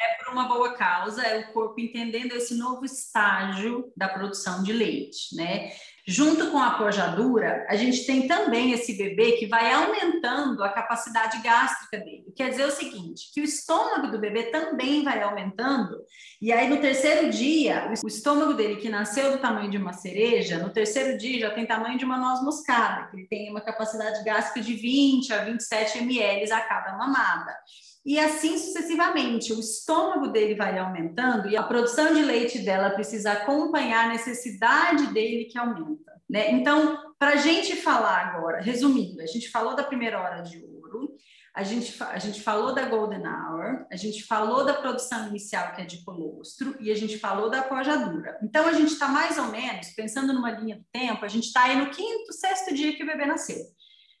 é 0.00 0.14
por 0.14 0.32
uma 0.32 0.48
boa 0.48 0.72
causa, 0.72 1.22
é 1.22 1.40
o 1.40 1.52
corpo 1.52 1.78
entendendo 1.78 2.32
esse 2.32 2.54
novo 2.56 2.84
estágio 2.84 3.92
da 3.94 4.08
produção 4.08 4.62
de 4.62 4.72
leite, 4.72 5.36
né? 5.36 5.72
Junto 6.10 6.50
com 6.50 6.58
a 6.58 6.72
pojadura, 6.72 7.64
a 7.68 7.76
gente 7.76 8.04
tem 8.04 8.26
também 8.26 8.72
esse 8.72 8.98
bebê 8.98 9.36
que 9.36 9.46
vai 9.46 9.72
aumentando 9.72 10.60
a 10.64 10.68
capacidade 10.68 11.40
gástrica 11.40 11.98
dele. 11.98 12.32
Quer 12.34 12.50
dizer 12.50 12.64
o 12.64 12.70
seguinte, 12.72 13.30
que 13.32 13.40
o 13.40 13.44
estômago 13.44 14.08
do 14.08 14.18
bebê 14.18 14.50
também 14.50 15.04
vai 15.04 15.22
aumentando, 15.22 15.96
e 16.42 16.52
aí 16.52 16.68
no 16.68 16.78
terceiro 16.78 17.30
dia, 17.30 17.92
o 18.02 18.08
estômago 18.08 18.54
dele 18.54 18.80
que 18.80 18.88
nasceu 18.88 19.30
do 19.30 19.38
tamanho 19.38 19.70
de 19.70 19.78
uma 19.78 19.92
cereja, 19.92 20.58
no 20.58 20.70
terceiro 20.70 21.16
dia 21.16 21.38
já 21.38 21.50
tem 21.50 21.64
tamanho 21.64 21.96
de 21.96 22.04
uma 22.04 22.18
noz 22.18 22.42
moscada, 22.42 23.08
que 23.08 23.16
ele 23.16 23.28
tem 23.28 23.48
uma 23.48 23.60
capacidade 23.60 24.24
gástrica 24.24 24.62
de 24.62 24.74
20 24.74 25.32
a 25.32 25.44
27 25.44 25.98
ml 25.98 26.50
a 26.50 26.60
cada 26.60 26.98
mamada 26.98 27.54
e 28.04 28.18
assim 28.18 28.56
sucessivamente. 28.56 29.52
O 29.52 29.60
estômago 29.60 30.28
dele 30.28 30.54
vai 30.54 30.78
aumentando 30.78 31.48
e 31.48 31.56
a 31.56 31.62
produção 31.62 32.14
de 32.14 32.22
leite 32.22 32.58
dela 32.60 32.90
precisa 32.90 33.32
acompanhar 33.32 34.06
a 34.06 34.08
necessidade 34.08 35.08
dele 35.08 35.44
que 35.46 35.58
aumenta. 35.58 36.10
Né? 36.28 36.52
Então, 36.52 37.12
para 37.18 37.32
a 37.32 37.36
gente 37.36 37.76
falar 37.76 38.26
agora, 38.26 38.60
resumindo, 38.60 39.20
a 39.20 39.26
gente 39.26 39.50
falou 39.50 39.74
da 39.74 39.82
primeira 39.82 40.20
hora 40.20 40.42
de 40.42 40.64
ouro, 40.64 41.14
a 41.52 41.64
gente, 41.64 42.00
a 42.00 42.18
gente 42.18 42.40
falou 42.40 42.72
da 42.72 42.84
Golden 42.84 43.26
Hour, 43.26 43.84
a 43.90 43.96
gente 43.96 44.22
falou 44.22 44.64
da 44.64 44.74
produção 44.74 45.28
inicial, 45.28 45.72
que 45.72 45.82
é 45.82 45.84
de 45.84 46.04
colostro, 46.04 46.76
e 46.78 46.92
a 46.92 46.94
gente 46.94 47.18
falou 47.18 47.50
da 47.50 47.62
pojadura. 47.62 48.38
Então, 48.40 48.66
a 48.68 48.72
gente 48.72 48.92
está 48.92 49.08
mais 49.08 49.36
ou 49.36 49.46
menos, 49.46 49.88
pensando 49.88 50.32
numa 50.32 50.52
linha 50.52 50.76
do 50.76 50.84
tempo, 50.92 51.24
a 51.24 51.28
gente 51.28 51.46
está 51.46 51.64
aí 51.64 51.76
no 51.76 51.90
quinto, 51.90 52.32
sexto 52.32 52.72
dia 52.72 52.94
que 52.96 53.02
o 53.02 53.06
bebê 53.06 53.26
nasceu. 53.26 53.58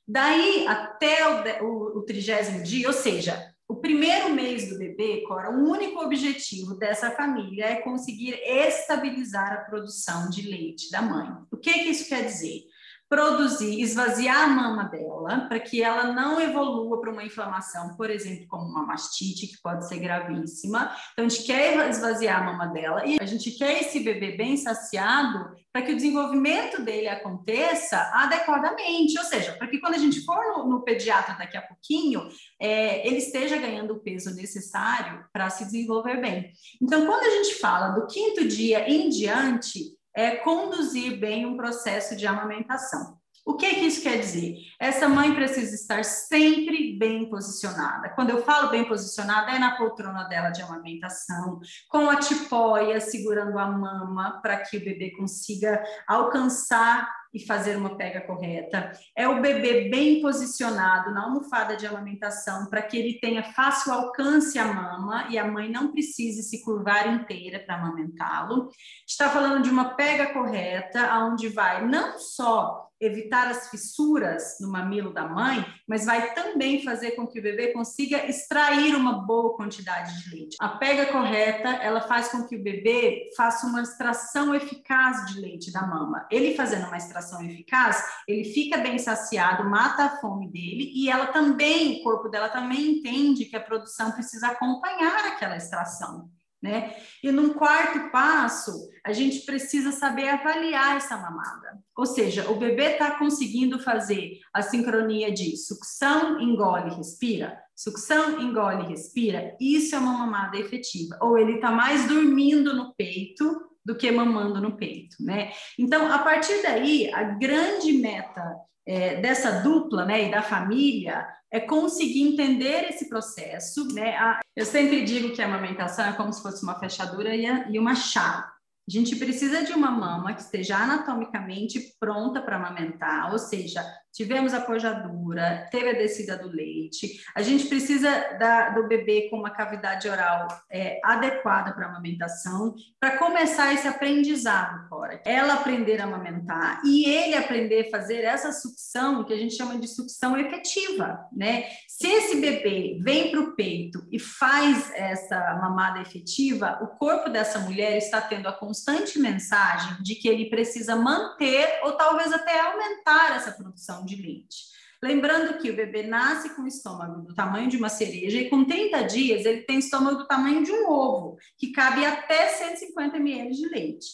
Daí 0.06 0.66
até 0.66 1.24
o 1.62 2.02
trigésimo 2.02 2.64
dia, 2.64 2.88
ou 2.88 2.92
seja, 2.92 3.49
o 3.70 3.76
primeiro 3.76 4.34
mês 4.34 4.68
do 4.68 4.76
bebê, 4.76 5.22
Cora, 5.28 5.48
o 5.48 5.70
único 5.70 6.00
objetivo 6.00 6.74
dessa 6.74 7.12
família 7.12 7.66
é 7.66 7.76
conseguir 7.76 8.32
estabilizar 8.42 9.52
a 9.52 9.58
produção 9.58 10.28
de 10.28 10.42
leite 10.42 10.90
da 10.90 11.00
mãe. 11.00 11.30
O 11.52 11.56
que, 11.56 11.72
que 11.72 11.90
isso 11.90 12.08
quer 12.08 12.24
dizer? 12.24 12.64
Produzir, 13.10 13.80
esvaziar 13.80 14.44
a 14.44 14.46
mama 14.46 14.84
dela, 14.84 15.40
para 15.48 15.58
que 15.58 15.82
ela 15.82 16.12
não 16.12 16.40
evolua 16.40 17.00
para 17.00 17.10
uma 17.10 17.24
inflamação, 17.24 17.96
por 17.96 18.08
exemplo, 18.08 18.46
como 18.46 18.64
uma 18.64 18.86
mastite, 18.86 19.48
que 19.48 19.60
pode 19.60 19.88
ser 19.88 19.98
gravíssima. 19.98 20.94
Então, 21.12 21.26
a 21.26 21.28
gente 21.28 21.42
quer 21.42 21.90
esvaziar 21.90 22.40
a 22.40 22.44
mama 22.44 22.66
dela 22.68 23.04
e 23.04 23.18
a 23.20 23.26
gente 23.26 23.50
quer 23.50 23.80
esse 23.80 23.98
bebê 23.98 24.36
bem 24.36 24.56
saciado 24.56 25.50
para 25.72 25.82
que 25.82 25.92
o 25.92 25.96
desenvolvimento 25.96 26.82
dele 26.82 27.08
aconteça 27.08 27.98
adequadamente, 28.14 29.18
ou 29.18 29.24
seja, 29.24 29.54
para 29.54 29.66
que 29.66 29.80
quando 29.80 29.94
a 29.94 29.98
gente 29.98 30.24
for 30.24 30.64
no, 30.64 30.84
pediatra 30.84 31.34
daqui 31.34 31.56
a 31.56 31.62
pouquinho, 31.62 32.28
é, 32.60 33.04
ele 33.06 33.16
esteja 33.16 33.56
ganhando 33.56 33.94
o 33.94 34.00
peso 34.00 34.32
necessário 34.36 35.24
para 35.32 35.50
se 35.50 35.64
desenvolver 35.64 36.20
bem. 36.20 36.52
Então, 36.80 37.04
quando 37.06 37.24
a 37.24 37.30
gente 37.30 37.56
fala 37.56 37.88
do 37.88 38.06
quinto 38.06 38.46
dia 38.46 38.88
em 38.88 39.08
diante, 39.08 39.98
é 40.14 40.36
conduzir 40.36 41.18
bem 41.18 41.46
um 41.46 41.56
processo 41.56 42.16
de 42.16 42.26
amamentação. 42.26 43.18
O 43.44 43.56
que, 43.56 43.74
que 43.74 43.86
isso 43.86 44.02
quer 44.02 44.18
dizer? 44.18 44.58
Essa 44.78 45.08
mãe 45.08 45.34
precisa 45.34 45.74
estar 45.74 46.04
sempre 46.04 46.96
bem 46.96 47.28
posicionada. 47.28 48.10
Quando 48.10 48.30
eu 48.30 48.44
falo 48.44 48.70
bem 48.70 48.84
posicionada, 48.84 49.50
é 49.50 49.58
na 49.58 49.76
poltrona 49.76 50.24
dela 50.24 50.50
de 50.50 50.62
amamentação, 50.62 51.58
com 51.88 52.08
a 52.08 52.16
tipóia 52.16 53.00
segurando 53.00 53.58
a 53.58 53.66
mama 53.66 54.40
para 54.42 54.58
que 54.58 54.76
o 54.76 54.84
bebê 54.84 55.10
consiga 55.12 55.82
alcançar 56.06 57.08
e 57.32 57.46
fazer 57.46 57.76
uma 57.76 57.96
pega 57.96 58.20
correta. 58.20 58.92
É 59.16 59.28
o 59.28 59.40
bebê 59.40 59.88
bem 59.88 60.20
posicionado 60.20 61.12
na 61.12 61.24
almofada 61.24 61.76
de 61.76 61.86
amamentação 61.86 62.66
para 62.68 62.82
que 62.82 62.96
ele 62.96 63.18
tenha 63.20 63.42
fácil 63.52 63.92
alcance 63.92 64.58
à 64.58 64.66
mama 64.66 65.26
e 65.30 65.38
a 65.38 65.46
mãe 65.46 65.70
não 65.70 65.92
precise 65.92 66.42
se 66.42 66.62
curvar 66.62 67.08
inteira 67.08 67.60
para 67.60 67.76
amamentá-lo. 67.76 68.68
Está 69.06 69.30
falando 69.30 69.62
de 69.62 69.70
uma 69.70 69.94
pega 69.94 70.32
correta, 70.32 71.06
aonde 71.06 71.48
vai 71.48 71.86
não 71.86 72.18
só 72.18 72.89
evitar 73.00 73.48
as 73.48 73.68
fissuras 73.70 74.58
no 74.60 74.70
mamilo 74.70 75.12
da 75.12 75.26
mãe, 75.26 75.64
mas 75.88 76.04
vai 76.04 76.34
também 76.34 76.84
fazer 76.84 77.12
com 77.12 77.26
que 77.26 77.38
o 77.38 77.42
bebê 77.42 77.68
consiga 77.72 78.26
extrair 78.26 78.94
uma 78.94 79.24
boa 79.24 79.56
quantidade 79.56 80.22
de 80.22 80.30
leite. 80.30 80.56
A 80.60 80.68
pega 80.68 81.06
correta, 81.06 81.68
ela 81.68 82.02
faz 82.02 82.28
com 82.28 82.44
que 82.44 82.56
o 82.56 82.62
bebê 82.62 83.30
faça 83.36 83.66
uma 83.66 83.82
extração 83.82 84.54
eficaz 84.54 85.26
de 85.26 85.40
leite 85.40 85.72
da 85.72 85.86
mama. 85.86 86.26
Ele 86.30 86.54
fazendo 86.54 86.86
uma 86.86 86.96
extração 86.96 87.42
eficaz, 87.42 88.04
ele 88.28 88.44
fica 88.44 88.78
bem 88.78 88.98
saciado, 88.98 89.68
mata 89.68 90.04
a 90.04 90.16
fome 90.20 90.50
dele 90.50 90.92
e 90.94 91.08
ela 91.08 91.28
também, 91.28 92.00
o 92.00 92.02
corpo 92.02 92.28
dela 92.28 92.48
também 92.48 92.98
entende 92.98 93.46
que 93.46 93.56
a 93.56 93.60
produção 93.60 94.12
precisa 94.12 94.48
acompanhar 94.48 95.26
aquela 95.26 95.56
extração 95.56 96.28
né? 96.62 96.94
E 97.22 97.32
num 97.32 97.54
quarto 97.54 98.10
passo, 98.10 98.88
a 99.04 99.12
gente 99.12 99.40
precisa 99.40 99.92
saber 99.92 100.28
avaliar 100.28 100.96
essa 100.96 101.16
mamada. 101.16 101.78
Ou 101.96 102.06
seja, 102.06 102.50
o 102.50 102.56
bebê 102.56 102.92
está 102.92 103.12
conseguindo 103.12 103.78
fazer 103.78 104.38
a 104.52 104.62
sincronia 104.62 105.32
de 105.32 105.56
sucção, 105.56 106.40
engole, 106.40 106.94
respira, 106.94 107.58
sucção, 107.74 108.40
engole, 108.40 108.88
respira. 108.88 109.56
Isso 109.60 109.94
é 109.94 109.98
uma 109.98 110.18
mamada 110.18 110.58
efetiva. 110.58 111.18
Ou 111.22 111.38
ele 111.38 111.54
está 111.54 111.70
mais 111.70 112.06
dormindo 112.06 112.74
no 112.74 112.94
peito 112.94 113.68
do 113.84 113.96
que 113.96 114.10
mamando 114.10 114.60
no 114.60 114.76
peito, 114.76 115.16
né? 115.20 115.52
Então, 115.78 116.12
a 116.12 116.18
partir 116.18 116.62
daí, 116.62 117.10
a 117.12 117.22
grande 117.22 117.92
meta 117.94 118.54
é, 118.90 119.20
dessa 119.20 119.60
dupla, 119.60 120.04
né, 120.04 120.26
e 120.26 120.30
da 120.32 120.42
família, 120.42 121.24
é 121.48 121.60
conseguir 121.60 122.22
entender 122.22 122.88
esse 122.88 123.08
processo, 123.08 123.86
né? 123.94 124.16
A, 124.16 124.40
eu 124.56 124.66
sempre 124.66 125.04
digo 125.04 125.32
que 125.32 125.40
a 125.40 125.46
amamentação 125.46 126.06
é 126.06 126.12
como 126.12 126.32
se 126.32 126.42
fosse 126.42 126.64
uma 126.64 126.76
fechadura 126.76 127.34
e, 127.36 127.46
a, 127.46 127.70
e 127.70 127.78
uma 127.78 127.94
chave. 127.94 128.48
A 128.88 128.92
gente 128.92 129.14
precisa 129.14 129.62
de 129.62 129.72
uma 129.72 129.92
mama 129.92 130.34
que 130.34 130.40
esteja 130.40 130.76
anatomicamente 130.76 131.94
pronta 132.00 132.42
para 132.42 132.56
amamentar, 132.56 133.30
ou 133.30 133.38
seja, 133.38 133.80
tivemos 134.12 134.52
a 134.54 134.60
pojadura, 134.60 135.68
teve 135.70 135.90
a 135.90 135.94
descida 135.94 136.36
do 136.36 136.48
leite, 136.48 137.22
a 137.34 137.42
gente 137.42 137.66
precisa 137.66 138.10
da, 138.38 138.70
do 138.70 138.86
bebê 138.88 139.28
com 139.30 139.36
uma 139.36 139.50
cavidade 139.50 140.08
oral 140.08 140.48
é, 140.70 141.00
adequada 141.04 141.72
para 141.72 141.86
amamentação, 141.86 142.74
para 142.98 143.18
começar 143.18 143.72
esse 143.72 143.86
aprendizado, 143.86 144.88
fora. 144.88 145.20
Ela 145.24 145.54
aprender 145.54 146.00
a 146.00 146.04
amamentar 146.04 146.80
e 146.84 147.08
ele 147.08 147.36
aprender 147.36 147.86
a 147.86 147.90
fazer 147.90 148.22
essa 148.24 148.52
sucção, 148.52 149.24
que 149.24 149.32
a 149.32 149.38
gente 149.38 149.54
chama 149.54 149.78
de 149.78 149.88
sucção 149.88 150.36
efetiva, 150.36 151.26
né? 151.32 151.64
Se 151.88 152.06
esse 152.06 152.40
bebê 152.40 152.98
vem 153.02 153.30
para 153.30 153.40
o 153.40 153.54
peito 153.54 154.06
e 154.10 154.18
faz 154.18 154.90
essa 154.94 155.38
mamada 155.60 156.00
efetiva, 156.00 156.78
o 156.82 156.86
corpo 156.98 157.28
dessa 157.28 157.58
mulher 157.58 157.96
está 157.96 158.20
tendo 158.20 158.48
a 158.48 158.52
constante 158.52 159.18
mensagem 159.18 160.02
de 160.02 160.14
que 160.14 160.28
ele 160.28 160.48
precisa 160.48 160.96
manter 160.96 161.80
ou 161.82 161.92
talvez 161.92 162.32
até 162.32 162.60
aumentar 162.60 163.36
essa 163.36 163.52
produção 163.52 163.99
de 164.04 164.16
leite. 164.16 164.70
Lembrando 165.02 165.58
que 165.58 165.70
o 165.70 165.76
bebê 165.76 166.02
nasce 166.02 166.54
com 166.54 166.62
o 166.62 166.66
estômago 166.66 167.22
do 167.22 167.34
tamanho 167.34 167.70
de 167.70 167.78
uma 167.78 167.88
cereja 167.88 168.38
e 168.38 168.50
com 168.50 168.64
30 168.64 169.02
dias 169.04 169.46
ele 169.46 169.62
tem 169.62 169.78
estômago 169.78 170.18
do 170.18 170.26
tamanho 170.26 170.62
de 170.62 170.70
um 170.70 170.90
ovo, 170.90 171.36
que 171.56 171.72
cabe 171.72 172.04
até 172.04 172.48
150 172.48 173.16
ml 173.16 173.50
de 173.50 173.68
leite. 173.68 174.08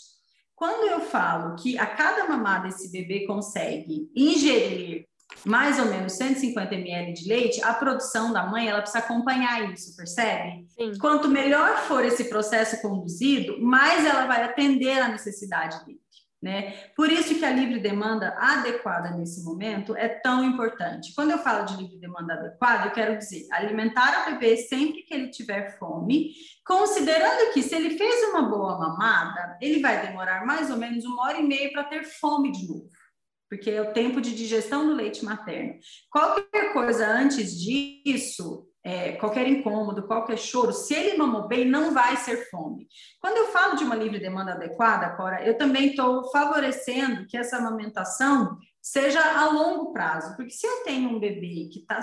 Quando 0.55 0.89
eu 0.89 1.01
falo 1.01 1.57
que 1.57 1.77
a 1.77 1.87
cada 1.87 2.29
mamada 2.29 2.69
esse 2.69 2.91
bebê 2.91 3.27
consegue 3.27 4.09
ingerir 4.15 5.07
mais 5.45 5.79
ou 5.79 5.87
menos 5.87 6.13
150 6.15 6.75
ml 6.75 7.13
de 7.13 7.29
leite, 7.29 7.63
a 7.63 7.75
produção 7.75 8.33
da 8.33 8.47
mãe 8.47 8.69
ela 8.69 8.81
precisa 8.81 9.05
acompanhar 9.05 9.71
isso, 9.73 9.95
percebe? 9.97 10.67
Sim. 10.69 10.97
Quanto 10.99 11.29
melhor 11.29 11.79
for 11.83 12.05
esse 12.05 12.25
processo 12.25 12.81
conduzido, 12.81 13.61
mais 13.61 14.05
ela 14.07 14.27
vai 14.27 14.45
atender 14.45 14.99
a 14.99 15.09
necessidade 15.09 15.85
dele. 15.85 16.01
Né? 16.43 16.91
Por 16.95 17.11
isso 17.11 17.35
que 17.39 17.45
a 17.45 17.51
livre 17.51 17.81
demanda 17.81 18.37
adequada 18.39 19.11
nesse 19.11 19.43
momento 19.43 19.97
é 19.97 20.07
tão 20.07 20.45
importante. 20.45 21.15
Quando 21.15 21.31
eu 21.31 21.39
falo 21.39 21.65
de 21.65 21.77
livre 21.77 21.99
demanda 21.99 22.35
adequada, 22.35 22.87
eu 22.87 22.93
quero 22.93 23.19
dizer 23.19 23.47
alimentar 23.51 24.23
o 24.23 24.33
bebê 24.33 24.57
sempre 24.57 25.03
que 25.03 25.15
ele 25.15 25.31
tiver 25.31 25.79
fome, 25.79 26.33
considerando 26.65 27.53
que 27.53 27.63
se 27.63 27.75
ele 27.75 27.97
fez 27.97 28.29
uma 28.29 28.43
boa 28.43 28.79
mamada, 28.79 29.57
ele 29.63 29.81
vai 29.81 30.07
demorar 30.07 30.45
mais 30.45 30.71
ou 30.71 30.77
menos 30.77 31.05
uma 31.05 31.23
hora 31.23 31.39
e 31.39 31.43
meia 31.43 31.73
para 31.73 31.85
ter 31.85 32.05
fome 32.05 32.53
de 32.53 32.69
novo 32.69 32.91
porque 33.49 33.71
é 33.71 33.81
o 33.81 33.93
tempo 33.93 34.21
de 34.21 34.35
digestão 34.35 34.87
do 34.87 34.93
leite 34.93 35.25
materno. 35.25 35.75
Qualquer 36.11 36.73
coisa 36.73 37.07
antes 37.07 37.59
disso 37.59 38.66
é, 38.87 39.13
qualquer 39.17 39.49
incômodo, 39.49 40.07
qualquer 40.07 40.39
choro, 40.39 40.73
se 40.73 40.95
ele 40.95 41.17
mamou 41.17 41.49
bem, 41.49 41.65
não 41.65 41.93
vai 41.93 42.17
ser 42.19 42.49
fome. 42.49 42.87
Quando 43.21 43.37
eu 43.37 43.47
falo 43.49 43.75
de 43.75 43.83
uma 43.83 43.97
livre 43.97 44.21
demanda 44.21 44.53
adequada, 44.53 45.11
Cora, 45.17 45.45
eu 45.45 45.59
também 45.59 45.89
estou 45.89 46.31
favorecendo 46.31 47.27
que 47.27 47.37
essa 47.37 47.57
amamentação 47.57 48.57
seja 48.81 49.21
a 49.21 49.51
longo 49.51 49.93
prazo, 49.93 50.37
porque 50.37 50.53
se 50.53 50.65
eu 50.65 50.85
tenho 50.85 51.09
um 51.09 51.19
bebê 51.19 51.69
que 51.73 51.81
está 51.81 51.99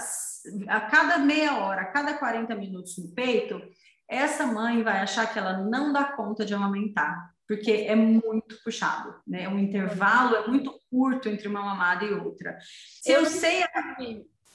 a 0.67 0.81
cada 0.81 1.19
meia 1.19 1.57
hora, 1.59 1.83
a 1.83 1.85
cada 1.85 2.17
40 2.17 2.53
minutos 2.55 2.97
no 2.97 3.15
peito, 3.15 3.61
essa 4.05 4.45
mãe 4.45 4.83
vai 4.83 4.99
achar 4.99 5.31
que 5.31 5.39
ela 5.39 5.59
não 5.59 5.93
dá 5.93 6.03
conta 6.03 6.43
de 6.43 6.53
amamentar, 6.53 7.33
porque 7.47 7.71
é 7.87 7.95
muito 7.95 8.61
puxado, 8.61 9.15
né? 9.25 9.47
O 9.47 9.57
intervalo 9.57 10.35
é 10.35 10.47
muito 10.49 10.77
curto 10.91 11.29
entre 11.29 11.47
uma 11.47 11.61
mamada 11.61 12.03
e 12.03 12.13
outra. 12.13 12.57
Se 13.01 13.13
eu, 13.13 13.21
eu 13.21 13.25
sei. 13.25 13.63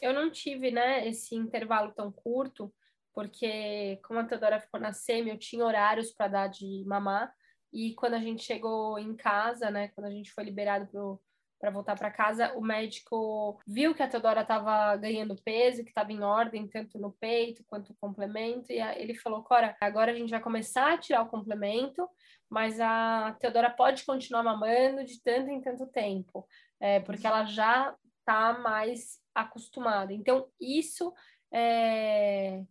Eu 0.01 0.13
não 0.13 0.31
tive, 0.31 0.71
né, 0.71 1.07
esse 1.07 1.35
intervalo 1.35 1.93
tão 1.93 2.11
curto, 2.11 2.73
porque 3.15 3.99
como 4.05 4.21
a 4.21 4.25
Teodora 4.25 4.61
ficou 4.61 4.79
na 4.79 4.93
SEMI, 4.93 5.31
eu 5.31 5.39
tinha 5.39 5.65
horários 5.65 6.13
para 6.13 6.29
dar 6.29 6.47
de 6.49 6.85
mamar, 6.87 7.33
e 7.73 7.95
quando 7.95 8.15
a 8.15 8.21
gente 8.21 8.43
chegou 8.43 8.99
em 8.99 9.15
casa, 9.15 9.71
né, 9.71 9.89
quando 9.89 10.07
a 10.07 10.11
gente 10.11 10.33
foi 10.33 10.45
liberado 10.45 11.21
para 11.61 11.71
voltar 11.71 11.97
para 11.97 12.11
casa, 12.11 12.53
o 12.57 12.61
médico 12.61 13.61
viu 13.67 13.95
que 13.95 14.03
a 14.03 14.09
Teodora 14.09 14.43
estava 14.43 14.97
ganhando 14.97 15.41
peso, 15.43 15.83
que 15.83 15.91
estava 15.91 16.13
em 16.13 16.23
ordem, 16.23 16.69
tanto 16.69 16.99
no 16.99 17.13
peito 17.13 17.65
quanto 17.67 17.91
no 17.91 17.99
complemento, 18.01 18.71
e 18.73 18.81
ele 18.81 19.15
falou: 19.15 19.43
Cora, 19.43 19.77
agora 19.81 20.13
a 20.13 20.15
gente 20.15 20.31
vai 20.31 20.41
começar 20.41 20.95
a 20.95 20.99
tirar 20.99 21.23
o 21.23 21.29
complemento, 21.29 22.09
mas 22.49 22.81
a 22.81 23.37
Teodora 23.41 23.71
pode 23.71 24.05
continuar 24.05 24.45
mamando 24.45 25.05
de 25.05 25.21
tanto 25.21 25.51
em 25.51 25.61
tanto 25.61 25.87
tempo, 25.89 26.47
é, 26.81 27.01
porque 27.01 27.27
ela 27.27 27.45
já 27.45 27.95
está 28.21 28.59
mais 28.61 29.19
acostumada. 29.41 30.13
Então, 30.13 30.49
isso 30.61 31.13
é, 31.53 32.65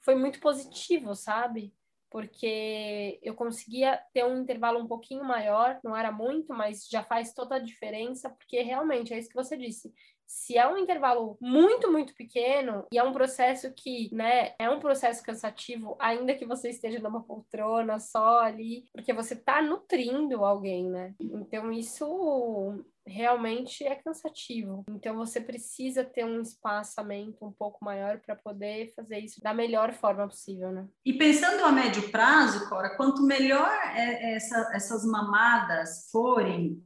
foi 0.00 0.14
muito 0.14 0.40
positivo, 0.40 1.14
sabe? 1.14 1.72
porque 2.14 3.18
eu 3.24 3.34
conseguia 3.34 4.00
ter 4.12 4.24
um 4.24 4.38
intervalo 4.38 4.78
um 4.78 4.86
pouquinho 4.86 5.24
maior, 5.24 5.80
não 5.82 5.96
era 5.96 6.12
muito, 6.12 6.54
mas 6.54 6.86
já 6.88 7.02
faz 7.02 7.34
toda 7.34 7.56
a 7.56 7.58
diferença, 7.58 8.30
porque 8.30 8.62
realmente 8.62 9.12
é 9.12 9.18
isso 9.18 9.28
que 9.28 9.34
você 9.34 9.56
disse. 9.56 9.92
Se 10.24 10.56
é 10.56 10.64
um 10.64 10.76
intervalo 10.76 11.36
muito, 11.40 11.90
muito 11.90 12.14
pequeno 12.14 12.86
e 12.92 12.98
é 12.98 13.02
um 13.02 13.12
processo 13.12 13.74
que, 13.74 14.14
né, 14.14 14.54
é 14.60 14.70
um 14.70 14.78
processo 14.78 15.24
cansativo, 15.24 15.96
ainda 15.98 16.36
que 16.36 16.46
você 16.46 16.70
esteja 16.70 17.00
numa 17.00 17.24
poltrona 17.24 17.98
só 17.98 18.38
ali, 18.38 18.84
porque 18.92 19.12
você 19.12 19.34
tá 19.34 19.60
nutrindo 19.60 20.44
alguém, 20.44 20.88
né? 20.88 21.16
Então 21.18 21.72
isso 21.72 22.84
realmente 23.06 23.84
é 23.84 23.94
cansativo. 23.94 24.84
Então 24.88 25.16
você 25.16 25.40
precisa 25.40 26.04
ter 26.04 26.24
um 26.24 26.40
espaçamento 26.40 27.44
um 27.44 27.52
pouco 27.52 27.84
maior 27.84 28.18
para 28.18 28.34
poder 28.34 28.92
fazer 28.96 29.18
isso 29.18 29.40
da 29.40 29.52
melhor 29.52 29.92
forma 29.92 30.26
possível, 30.26 30.72
né? 30.72 30.86
E 31.04 31.12
pensando 31.12 31.64
a 31.64 31.72
médio 31.72 32.10
prazo, 32.10 32.68
Cora, 32.68 32.96
quanto 32.96 33.22
melhor 33.22 33.70
é 33.94 34.34
essa, 34.34 34.70
essas 34.72 35.04
mamadas 35.04 36.08
forem, 36.10 36.82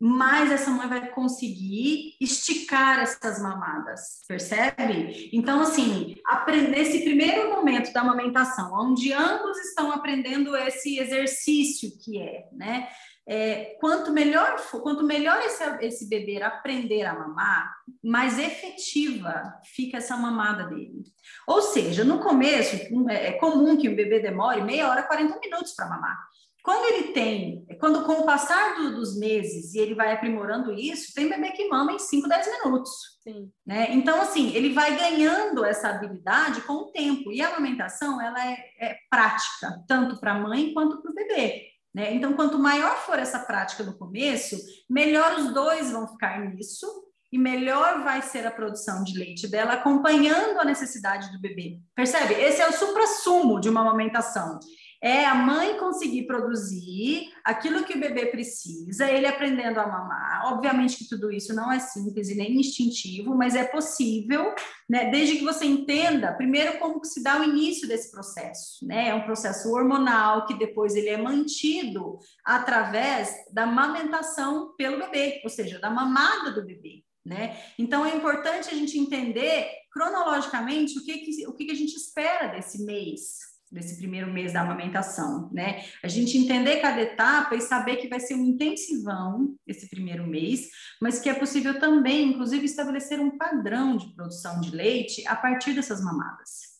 mais 0.00 0.50
essa 0.50 0.70
mãe 0.70 0.88
vai 0.88 1.10
conseguir 1.10 2.16
esticar 2.18 3.00
essas 3.00 3.40
mamadas, 3.42 4.22
percebe? 4.26 5.28
Então, 5.30 5.60
assim, 5.60 6.14
aprender 6.24 6.78
esse 6.78 7.02
primeiro 7.02 7.50
momento 7.50 7.92
da 7.92 8.00
amamentação, 8.00 8.72
onde 8.72 9.12
ambos 9.12 9.58
estão 9.58 9.92
aprendendo 9.92 10.56
esse 10.56 10.98
exercício 10.98 11.90
que 12.02 12.18
é, 12.18 12.48
né? 12.50 12.88
É, 13.32 13.76
quanto 13.78 14.10
melhor 14.10 14.60
quanto 14.82 15.04
melhor 15.04 15.40
esse, 15.42 15.62
esse 15.82 16.08
bebê 16.08 16.42
aprender 16.42 17.04
a 17.04 17.14
mamar, 17.14 17.76
mais 18.02 18.36
efetiva 18.40 19.54
fica 19.72 19.98
essa 19.98 20.16
mamada 20.16 20.64
dele. 20.64 21.04
Ou 21.46 21.62
seja, 21.62 22.02
no 22.02 22.18
começo, 22.18 22.74
é, 23.08 23.28
é 23.28 23.32
comum 23.34 23.76
que 23.76 23.88
um 23.88 23.94
bebê 23.94 24.18
demore 24.18 24.62
meia 24.62 24.88
hora, 24.88 25.04
40 25.04 25.38
minutos 25.38 25.72
para 25.76 25.88
mamar. 25.88 26.18
Quando 26.60 26.92
ele 26.92 27.12
tem, 27.12 27.64
quando 27.78 28.04
com 28.04 28.14
o 28.14 28.26
passar 28.26 28.74
do, 28.74 28.96
dos 28.96 29.16
meses 29.16 29.74
e 29.74 29.78
ele 29.78 29.94
vai 29.94 30.12
aprimorando 30.12 30.72
isso, 30.72 31.14
tem 31.14 31.28
bebê 31.28 31.52
que 31.52 31.68
mama 31.68 31.92
em 31.92 32.00
5, 32.00 32.28
10 32.28 32.64
minutos. 32.64 32.90
Sim. 33.22 33.50
Né? 33.64 33.92
Então, 33.92 34.20
assim, 34.20 34.52
ele 34.56 34.74
vai 34.74 34.96
ganhando 34.96 35.64
essa 35.64 35.88
habilidade 35.88 36.62
com 36.62 36.72
o 36.72 36.90
tempo. 36.90 37.30
E 37.30 37.40
a 37.40 37.48
amamentação, 37.48 38.20
ela 38.20 38.44
é, 38.44 38.58
é 38.80 38.96
prática, 39.08 39.82
tanto 39.86 40.18
para 40.18 40.32
a 40.32 40.38
mãe 40.38 40.74
quanto 40.74 41.00
para 41.00 41.12
o 41.12 41.14
bebê. 41.14 41.69
Né? 41.94 42.14
Então, 42.14 42.34
quanto 42.34 42.58
maior 42.58 42.96
for 42.98 43.18
essa 43.18 43.38
prática 43.38 43.82
no 43.82 43.96
começo, 43.96 44.56
melhor 44.88 45.38
os 45.38 45.52
dois 45.52 45.90
vão 45.90 46.06
ficar 46.06 46.40
nisso 46.40 46.86
e 47.32 47.38
melhor 47.38 48.02
vai 48.02 48.22
ser 48.22 48.46
a 48.46 48.50
produção 48.50 49.04
de 49.04 49.16
leite 49.16 49.46
dela, 49.48 49.74
acompanhando 49.74 50.58
a 50.58 50.64
necessidade 50.64 51.30
do 51.32 51.40
bebê. 51.40 51.78
Percebe? 51.94 52.34
Esse 52.34 52.60
é 52.60 52.68
o 52.68 52.72
supra-sumo 52.72 53.60
de 53.60 53.68
uma 53.68 53.82
amamentação 53.82 54.58
é 55.02 55.24
a 55.24 55.34
mãe 55.34 55.78
conseguir 55.78 56.26
produzir 56.26 57.32
aquilo 57.42 57.84
que 57.84 57.96
o 57.96 58.00
bebê 58.00 58.26
precisa, 58.26 59.10
ele 59.10 59.26
aprendendo 59.26 59.80
a 59.80 59.86
mamar. 59.86 60.52
Obviamente 60.52 60.98
que 60.98 61.08
tudo 61.08 61.32
isso 61.32 61.54
não 61.54 61.72
é 61.72 61.78
simples 61.78 62.28
e 62.28 62.34
nem 62.34 62.60
instintivo, 62.60 63.34
mas 63.34 63.54
é 63.54 63.64
possível, 63.64 64.54
né? 64.88 65.10
Desde 65.10 65.38
que 65.38 65.44
você 65.44 65.64
entenda, 65.64 66.34
primeiro, 66.34 66.78
como 66.78 67.00
que 67.00 67.08
se 67.08 67.22
dá 67.22 67.40
o 67.40 67.44
início 67.44 67.88
desse 67.88 68.10
processo, 68.10 68.86
né? 68.86 69.08
É 69.08 69.14
um 69.14 69.24
processo 69.24 69.72
hormonal 69.72 70.44
que 70.44 70.58
depois 70.58 70.94
ele 70.94 71.08
é 71.08 71.16
mantido 71.16 72.18
através 72.44 73.34
da 73.52 73.62
amamentação 73.62 74.74
pelo 74.76 74.98
bebê, 74.98 75.40
ou 75.42 75.48
seja, 75.48 75.78
da 75.78 75.88
mamada 75.88 76.50
do 76.52 76.64
bebê. 76.64 77.02
Né? 77.24 77.62
Então 77.78 78.04
é 78.04 78.16
importante 78.16 78.70
a 78.70 78.74
gente 78.74 78.98
entender 78.98 79.68
cronologicamente 79.92 80.98
o 80.98 81.04
que, 81.04 81.18
que, 81.18 81.46
o 81.46 81.52
que, 81.52 81.66
que 81.66 81.72
a 81.72 81.76
gente 81.76 81.94
espera 81.94 82.46
desse 82.46 82.82
mês, 82.82 83.49
desse 83.70 83.96
primeiro 83.96 84.32
mês 84.32 84.52
da 84.52 84.62
amamentação, 84.62 85.48
né? 85.52 85.84
A 86.02 86.08
gente 86.08 86.36
entender 86.36 86.80
cada 86.80 87.00
etapa 87.00 87.54
e 87.54 87.60
saber 87.60 87.96
que 87.96 88.08
vai 88.08 88.18
ser 88.18 88.34
um 88.34 88.44
intensivão 88.44 89.54
esse 89.66 89.88
primeiro 89.88 90.26
mês, 90.26 90.68
mas 91.00 91.20
que 91.20 91.28
é 91.28 91.34
possível 91.34 91.78
também, 91.78 92.30
inclusive, 92.30 92.64
estabelecer 92.64 93.20
um 93.20 93.38
padrão 93.38 93.96
de 93.96 94.12
produção 94.14 94.60
de 94.60 94.70
leite 94.70 95.26
a 95.26 95.36
partir 95.36 95.72
dessas 95.74 96.02
mamadas. 96.02 96.70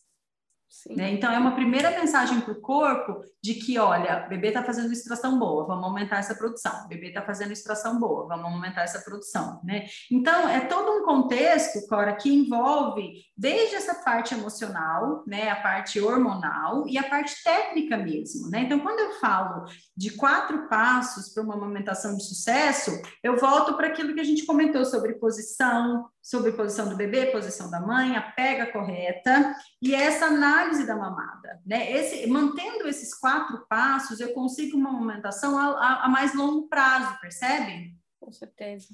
Né? 0.88 1.12
Então, 1.12 1.30
é 1.30 1.38
uma 1.38 1.54
primeira 1.54 1.90
mensagem 1.90 2.40
para 2.40 2.52
o 2.52 2.60
corpo 2.60 3.22
de 3.42 3.54
que, 3.54 3.78
olha, 3.78 4.26
bebê 4.28 4.48
está 4.48 4.62
fazendo 4.62 4.92
extração 4.92 5.38
boa, 5.38 5.66
vamos 5.66 5.84
aumentar 5.84 6.18
essa 6.18 6.34
produção. 6.34 6.86
Bebê 6.88 7.08
está 7.08 7.22
fazendo 7.22 7.52
extração 7.52 7.98
boa, 7.98 8.28
vamos 8.28 8.44
aumentar 8.44 8.82
essa 8.82 9.00
produção, 9.00 9.60
né? 9.64 9.86
Então, 10.10 10.48
é 10.48 10.60
todo 10.60 10.90
um 10.92 11.04
contexto, 11.04 11.86
Cora, 11.88 12.14
que 12.14 12.28
envolve 12.28 13.24
desde 13.36 13.76
essa 13.76 13.94
parte 13.94 14.34
emocional, 14.34 15.24
né, 15.26 15.48
a 15.48 15.56
parte 15.56 15.98
hormonal 15.98 16.86
e 16.86 16.98
a 16.98 17.08
parte 17.08 17.42
técnica 17.42 17.96
mesmo, 17.96 18.50
né? 18.50 18.62
Então, 18.62 18.80
quando 18.80 19.00
eu 19.00 19.12
falo 19.18 19.64
de 19.96 20.10
quatro 20.10 20.68
passos 20.68 21.32
para 21.32 21.42
uma 21.42 21.54
amamentação 21.54 22.16
de 22.16 22.22
sucesso, 22.22 22.90
eu 23.22 23.38
volto 23.38 23.74
para 23.74 23.86
aquilo 23.86 24.12
que 24.12 24.20
a 24.20 24.24
gente 24.24 24.44
comentou 24.44 24.84
sobre 24.84 25.14
posição, 25.14 26.06
sobre 26.22 26.52
posição 26.52 26.90
do 26.90 26.96
bebê, 26.96 27.26
posição 27.26 27.70
da 27.70 27.80
mãe, 27.80 28.16
a 28.16 28.20
pega 28.20 28.70
correta 28.70 29.54
e 29.80 29.94
essa 29.94 30.26
análise 30.26 30.86
da 30.86 30.94
mamada, 30.94 31.58
né? 31.64 31.90
Esse, 31.90 32.26
mantendo 32.26 32.86
esses 32.86 33.14
quatro 33.14 33.29
passos, 33.68 34.20
eu 34.20 34.32
consigo 34.32 34.76
uma 34.76 34.90
amamentação 34.90 35.56
a, 35.58 35.66
a, 35.72 36.04
a 36.06 36.08
mais 36.08 36.34
longo 36.34 36.68
prazo, 36.68 37.20
percebe? 37.20 37.96
Com 38.18 38.32
certeza. 38.32 38.88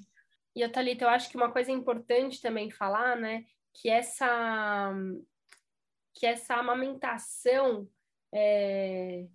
E 0.55 0.63
a 0.63 0.71
Thalita, 0.71 1.05
eu 1.05 1.09
acho 1.09 1.29
que 1.29 1.37
uma 1.37 1.53
coisa 1.53 1.71
importante 1.71 2.41
também 2.41 2.71
falar, 2.71 3.17
né, 3.17 3.45
que 3.75 3.89
essa 3.89 4.93
que 6.15 6.25
essa 6.25 6.55
amamentação 6.55 7.87
é, 8.33 9.27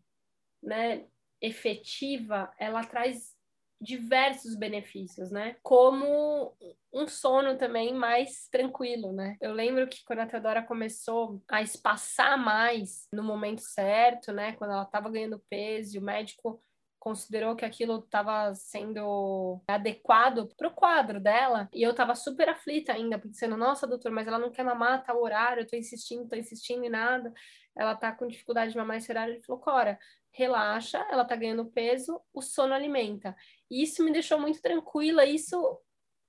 né, 0.64 1.06
efetiva, 1.40 2.52
ela 2.58 2.84
traz 2.84 3.36
diversos 3.82 4.56
benefícios, 4.56 5.32
né? 5.32 5.56
Como 5.64 6.56
um 6.94 7.08
sono 7.08 7.58
também 7.58 7.94
mais 7.94 8.48
tranquilo, 8.50 9.12
né? 9.12 9.38
Eu 9.42 9.54
lembro 9.54 9.88
que 9.88 10.04
quando 10.06 10.20
a 10.20 10.28
Teodora 10.28 10.62
começou 10.62 11.42
a 11.50 11.62
espaçar 11.62 12.38
mais 12.38 13.08
no 13.12 13.24
momento 13.24 13.62
certo, 13.62 14.32
né? 14.32 14.54
Quando 14.54 14.72
ela 14.72 14.84
estava 14.84 15.10
ganhando 15.10 15.42
peso, 15.50 16.00
o 16.00 16.04
médico 16.04 16.62
considerou 17.00 17.56
que 17.56 17.66
aquilo 17.66 17.98
estava 17.98 18.54
sendo 18.54 19.60
adequado 19.68 20.48
para 20.56 20.68
o 20.68 20.74
quadro 20.74 21.20
dela, 21.20 21.68
e 21.74 21.82
eu 21.82 21.90
estava 21.90 22.14
super 22.14 22.48
aflita 22.48 22.94
ainda, 22.94 23.18
pensando, 23.18 23.58
nossa, 23.58 23.88
doutor, 23.88 24.12
mas 24.12 24.28
ela 24.28 24.38
não 24.38 24.52
quer 24.52 24.64
mamar, 24.64 25.04
tá 25.04 25.12
o 25.12 25.24
horário, 25.24 25.64
eu 25.64 25.68
tô 25.68 25.76
insistindo, 25.76 26.30
tô 26.30 26.36
insistindo 26.36 26.86
e 26.86 26.90
nada, 26.90 27.34
ela 27.76 27.96
tá 27.96 28.12
com 28.12 28.28
dificuldade 28.28 28.72
de 28.72 28.78
mamar 28.78 28.98
esse 28.98 29.12
horário, 29.12 29.34
ele 29.34 29.44
falou, 29.44 29.62
Cora, 29.62 30.00
relaxa, 30.32 31.06
ela 31.10 31.26
tá 31.26 31.36
ganhando 31.36 31.66
peso, 31.66 32.22
o 32.34 32.42
sono 32.42 32.74
alimenta. 32.74 33.36
E 33.70 33.84
isso 33.84 34.04
me 34.04 34.12
deixou 34.12 34.40
muito 34.40 34.62
tranquila, 34.62 35.26
isso, 35.26 35.80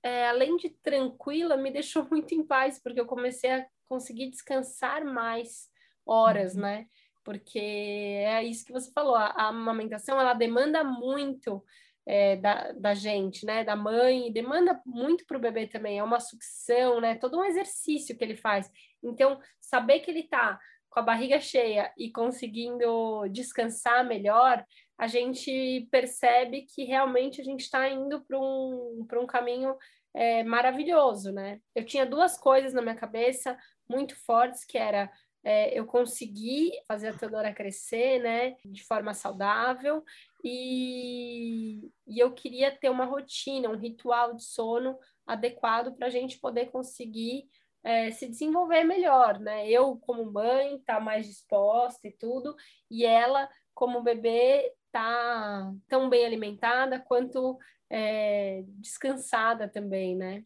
é, 0.01 0.27
além 0.27 0.57
de 0.57 0.69
tranquila, 0.69 1.57
me 1.57 1.71
deixou 1.71 2.05
muito 2.09 2.33
em 2.33 2.45
paz, 2.45 2.79
porque 2.81 2.99
eu 2.99 3.05
comecei 3.05 3.51
a 3.51 3.65
conseguir 3.87 4.29
descansar 4.29 5.05
mais 5.05 5.69
horas, 6.05 6.55
uhum. 6.55 6.61
né? 6.61 6.87
Porque 7.23 7.59
é 7.59 8.43
isso 8.43 8.65
que 8.65 8.73
você 8.73 8.91
falou, 8.91 9.15
a, 9.15 9.27
a 9.27 9.47
amamentação, 9.47 10.19
ela 10.19 10.33
demanda 10.33 10.83
muito 10.83 11.63
é, 12.05 12.35
da, 12.35 12.71
da 12.73 12.93
gente, 12.93 13.45
né, 13.45 13.63
da 13.63 13.75
mãe, 13.75 14.31
demanda 14.31 14.81
muito 14.85 15.25
para 15.25 15.37
o 15.37 15.41
bebê 15.41 15.67
também, 15.67 15.99
é 15.99 16.03
uma 16.03 16.19
sucção, 16.19 16.99
né, 16.99 17.15
todo 17.15 17.37
um 17.37 17.45
exercício 17.45 18.17
que 18.17 18.23
ele 18.23 18.35
faz. 18.35 18.69
Então, 19.01 19.39
saber 19.59 19.99
que 19.99 20.11
ele 20.11 20.19
está 20.21 20.59
com 20.93 20.99
a 20.99 21.03
barriga 21.03 21.39
cheia 21.39 21.91
e 21.97 22.11
conseguindo 22.11 23.27
descansar 23.29 24.05
melhor, 24.05 24.63
a 24.95 25.07
gente 25.07 25.87
percebe 25.89 26.61
que 26.61 26.83
realmente 26.83 27.41
a 27.41 27.43
gente 27.43 27.61
está 27.61 27.89
indo 27.89 28.21
para 28.21 28.39
um, 28.39 29.03
um 29.11 29.25
caminho 29.25 29.75
é, 30.13 30.43
maravilhoso, 30.43 31.31
né? 31.31 31.59
Eu 31.73 31.83
tinha 31.83 32.05
duas 32.05 32.37
coisas 32.37 32.73
na 32.73 32.81
minha 32.81 32.95
cabeça 32.95 33.57
muito 33.89 34.15
fortes, 34.23 34.63
que 34.63 34.77
era 34.77 35.11
é, 35.43 35.77
eu 35.77 35.87
conseguir 35.87 36.71
fazer 36.87 37.07
a 37.07 37.13
Teodora 37.13 37.51
crescer, 37.51 38.19
né, 38.19 38.55
de 38.63 38.83
forma 38.83 39.13
saudável, 39.13 40.03
e, 40.43 41.91
e 42.07 42.19
eu 42.19 42.31
queria 42.33 42.71
ter 42.71 42.89
uma 42.89 43.03
rotina, 43.03 43.67
um 43.67 43.75
ritual 43.75 44.35
de 44.35 44.43
sono 44.43 44.97
adequado 45.25 45.95
para 45.95 46.07
a 46.07 46.09
gente 46.09 46.39
poder 46.39 46.67
conseguir 46.67 47.49
é, 47.83 48.11
se 48.11 48.27
desenvolver 48.27 48.83
melhor, 48.83 49.39
né? 49.39 49.69
Eu, 49.69 49.97
como 49.97 50.31
mãe, 50.31 50.79
tá 50.85 50.99
mais 50.99 51.27
disposta 51.27 52.07
e 52.07 52.11
tudo, 52.11 52.55
e 52.89 53.05
ela, 53.05 53.49
como 53.73 54.01
bebê, 54.01 54.71
tá 54.91 55.71
tão 55.87 56.09
bem 56.09 56.25
alimentada 56.25 56.99
quanto 56.99 57.57
é, 57.89 58.63
descansada 58.79 59.67
também, 59.67 60.15
né? 60.15 60.43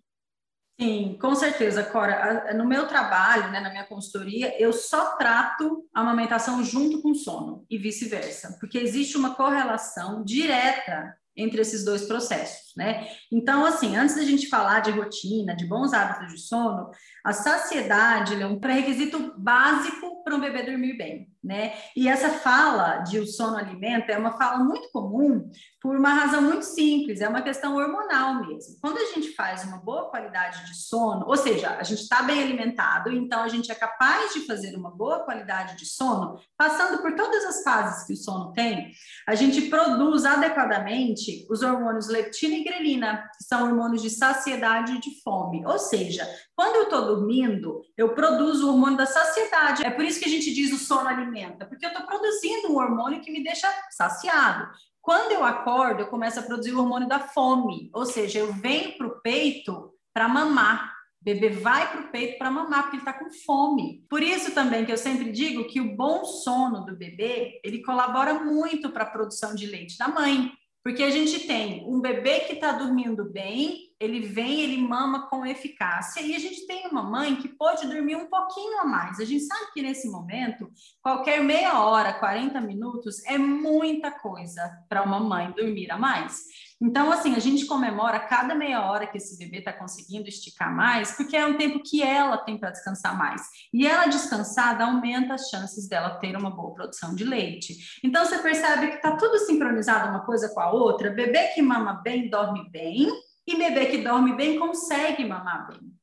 Sim, 0.80 1.18
com 1.20 1.34
certeza, 1.34 1.84
Cora. 1.84 2.54
No 2.54 2.64
meu 2.64 2.88
trabalho, 2.88 3.52
né, 3.52 3.60
na 3.60 3.72
minha 3.72 3.86
consultoria, 3.86 4.62
eu 4.62 4.72
só 4.72 5.16
trato 5.16 5.88
a 5.92 6.02
amamentação 6.02 6.64
junto 6.64 7.02
com 7.02 7.16
sono 7.16 7.66
e 7.68 7.80
vice-versa, 7.80 8.58
porque 8.60 8.78
existe 8.78 9.18
uma 9.18 9.34
correlação 9.34 10.24
direta 10.24 11.18
entre 11.38 11.62
esses 11.62 11.86
dois 11.86 12.04
processos, 12.04 12.74
né? 12.76 13.08
Então, 13.32 13.66
assim, 13.66 13.96
antes 13.96 14.16
da 14.16 14.24
gente 14.24 14.50
falar 14.50 14.80
de 14.80 14.92
rotina, 14.92 15.56
de 15.56 15.66
bons 15.66 15.94
hábitos 15.94 16.34
de 16.34 16.42
sono, 16.42 16.90
a 17.24 17.32
saciedade 17.32 18.42
é 18.42 18.48
um 18.48 18.60
pré-requisito 18.60 19.34
básico 19.38 20.17
para 20.28 20.36
um 20.36 20.42
bebê 20.42 20.62
dormir 20.62 20.98
bem, 20.98 21.30
né? 21.42 21.74
E 21.96 22.10
essa 22.10 22.28
fala 22.28 22.98
de 22.98 23.18
o 23.18 23.26
sono 23.26 23.56
alimenta 23.56 24.12
é 24.12 24.18
uma 24.18 24.38
fala 24.38 24.62
muito 24.62 24.90
comum 24.92 25.50
por 25.82 25.96
uma 25.96 26.10
razão 26.10 26.42
muito 26.42 26.64
simples, 26.64 27.22
é 27.22 27.30
uma 27.30 27.42
questão 27.42 27.78
hormonal 27.78 28.46
mesmo. 28.46 28.76
Quando 28.82 28.98
a 28.98 29.06
gente 29.06 29.34
faz 29.34 29.64
uma 29.64 29.78
boa 29.78 30.10
qualidade 30.10 30.66
de 30.66 30.76
sono, 30.76 31.26
ou 31.26 31.38
seja, 31.38 31.78
a 31.80 31.84
gente 31.84 32.02
está 32.02 32.24
bem 32.24 32.44
alimentado, 32.44 33.10
então 33.10 33.42
a 33.42 33.48
gente 33.48 33.72
é 33.72 33.76
capaz 33.76 34.34
de 34.34 34.46
fazer 34.46 34.76
uma 34.76 34.92
boa 34.92 35.24
qualidade 35.24 35.78
de 35.78 35.86
sono, 35.86 36.38
passando 36.58 37.02
por 37.02 37.16
todas 37.16 37.46
as 37.46 37.64
fases 37.64 38.06
que 38.06 38.12
o 38.12 38.18
sono 38.18 38.52
tem, 38.52 38.92
a 39.26 39.34
gente 39.34 39.62
produz 39.70 40.26
adequadamente 40.26 41.48
os 41.50 41.62
hormônios 41.62 42.10
leptina 42.10 42.56
e 42.56 42.66
grelina, 42.66 43.24
que 43.38 43.46
são 43.46 43.66
hormônios 43.66 44.02
de 44.02 44.10
saciedade 44.10 44.92
e 44.92 45.00
de 45.00 45.22
fome. 45.24 45.66
Ou 45.66 45.80
seja, 45.80 46.28
quando 46.54 46.76
eu 46.76 46.84
estou 46.84 47.06
dormindo, 47.06 47.82
eu 47.96 48.14
produzo 48.14 48.68
o 48.68 48.72
hormônio 48.72 48.98
da 48.98 49.06
saciedade. 49.06 49.86
É 49.86 49.90
por 49.90 50.04
isso 50.04 50.17
que 50.18 50.26
a 50.26 50.30
gente 50.30 50.54
diz 50.54 50.72
o 50.72 50.78
sono 50.78 51.08
alimenta, 51.08 51.66
porque 51.66 51.86
eu 51.86 51.90
estou 51.90 52.06
produzindo 52.06 52.72
um 52.72 52.78
hormônio 52.78 53.22
que 53.22 53.32
me 53.32 53.44
deixa 53.44 53.68
saciado. 53.92 54.70
Quando 55.02 55.32
eu 55.32 55.44
acordo, 55.44 56.02
eu 56.02 56.08
começo 56.08 56.40
a 56.40 56.44
produzir 56.44 56.74
o 56.74 56.80
hormônio 56.80 57.08
da 57.08 57.20
fome, 57.20 57.90
ou 57.94 58.06
seja, 58.06 58.40
eu 58.40 58.52
venho 58.54 58.98
para 58.98 59.08
o 59.08 59.22
peito 59.22 59.94
para 60.14 60.28
mamar. 60.28 60.94
O 61.22 61.24
bebê 61.24 61.50
vai 61.50 61.90
para 61.90 62.02
o 62.02 62.12
peito 62.12 62.38
para 62.38 62.52
mamar, 62.52 62.84
porque 62.84 62.98
ele 62.98 63.04
está 63.04 63.14
com 63.14 63.32
fome. 63.32 64.06
Por 64.10 64.22
isso 64.22 64.52
também 64.52 64.86
que 64.86 64.92
eu 64.92 64.98
sempre 64.98 65.32
digo 65.32 65.68
que 65.68 65.80
o 65.80 65.96
bom 65.96 66.26
sono 66.26 66.86
do 66.86 66.96
bebê, 66.96 67.62
ele 67.64 67.82
colabora 67.84 68.34
muito 68.34 68.90
para 68.90 69.04
a 69.04 69.10
produção 69.10 69.56
de 69.56 69.66
leite 69.66 69.98
da 69.98 70.08
mãe. 70.08 70.52
Porque 70.84 71.04
a 71.04 71.10
gente 71.10 71.46
tem 71.46 71.84
um 71.86 72.00
bebê 72.00 72.42
que 72.42 72.54
está 72.54 72.72
dormindo 72.72 73.26
bem, 73.26 73.88
ele 74.00 74.22
vem, 74.22 74.62
ele 74.62 74.78
mama 74.78 75.28
com 75.28 75.46
eficácia, 75.46 76.22
e 76.22 76.36
a 76.36 76.40
gente 76.40 76.66
tem 76.68 76.88
uma 76.88 77.04
mãe 77.04 77.36
que 77.36 77.50
pode 77.50 77.88
dormir 77.88 78.16
um 78.16 78.28
pouquinho 78.28 78.80
a 78.80 78.86
mais. 78.86 79.20
A 79.20 79.26
gente 79.26 79.44
sabe 79.44 79.72
que 79.74 79.82
nesse 79.82 80.10
momento, 80.10 80.72
qualquer 81.02 81.44
meia 81.44 81.80
hora, 81.82 82.14
40 82.14 82.62
minutos, 82.62 83.26
é 83.26 83.38
muita 83.38 84.12
coisa 84.12 84.62
para 84.88 85.04
uma 85.04 85.20
mãe 85.20 85.52
dormir 85.52 85.92
a 85.92 85.98
mais. 85.98 86.46
Então, 86.80 87.12
assim, 87.12 87.36
a 87.36 87.40
gente 87.40 87.66
comemora 87.66 88.20
cada 88.20 88.54
meia 88.54 88.82
hora 88.84 89.08
que 89.08 89.18
esse 89.18 89.38
bebê 89.38 89.60
está 89.60 89.74
conseguindo 89.74 90.28
esticar 90.28 90.74
mais, 90.74 91.12
porque 91.12 91.36
é 91.36 91.46
um 91.46 91.58
tempo 91.58 91.82
que 91.84 92.04
ela 92.04 92.38
tem 92.38 92.58
para 92.58 92.70
descansar 92.70 93.18
mais. 93.18 93.42
E 93.74 93.88
ela 93.88 94.06
descansada 94.06 94.86
aumenta 94.86 95.34
as 95.34 95.50
chances 95.50 95.90
dela 95.90 96.20
ter 96.20 96.38
uma 96.38 96.52
boa 96.52 96.74
produção 96.76 97.16
de 97.16 97.24
leite. 97.24 97.76
Então, 98.04 98.24
você 98.24 98.38
percebe 98.38 98.90
que 98.90 98.96
está 98.98 99.16
tudo 99.16 99.40
sincronizado 99.40 100.10
uma 100.10 100.24
coisa 100.24 100.50
com 100.50 100.60
a 100.60 100.72
outra. 100.72 101.10
Bebê 101.10 101.48
que 101.50 101.62
mama 101.64 101.94
bem, 102.04 102.30
dorme 102.30 102.70
bem 102.70 103.10
e 103.48 103.58
bebê 103.58 103.88
que 103.88 104.04
dorme 104.04 104.36
bem 104.36 104.60
consegue 104.60 105.26
mamar 105.26 105.68
bem. 105.68 105.97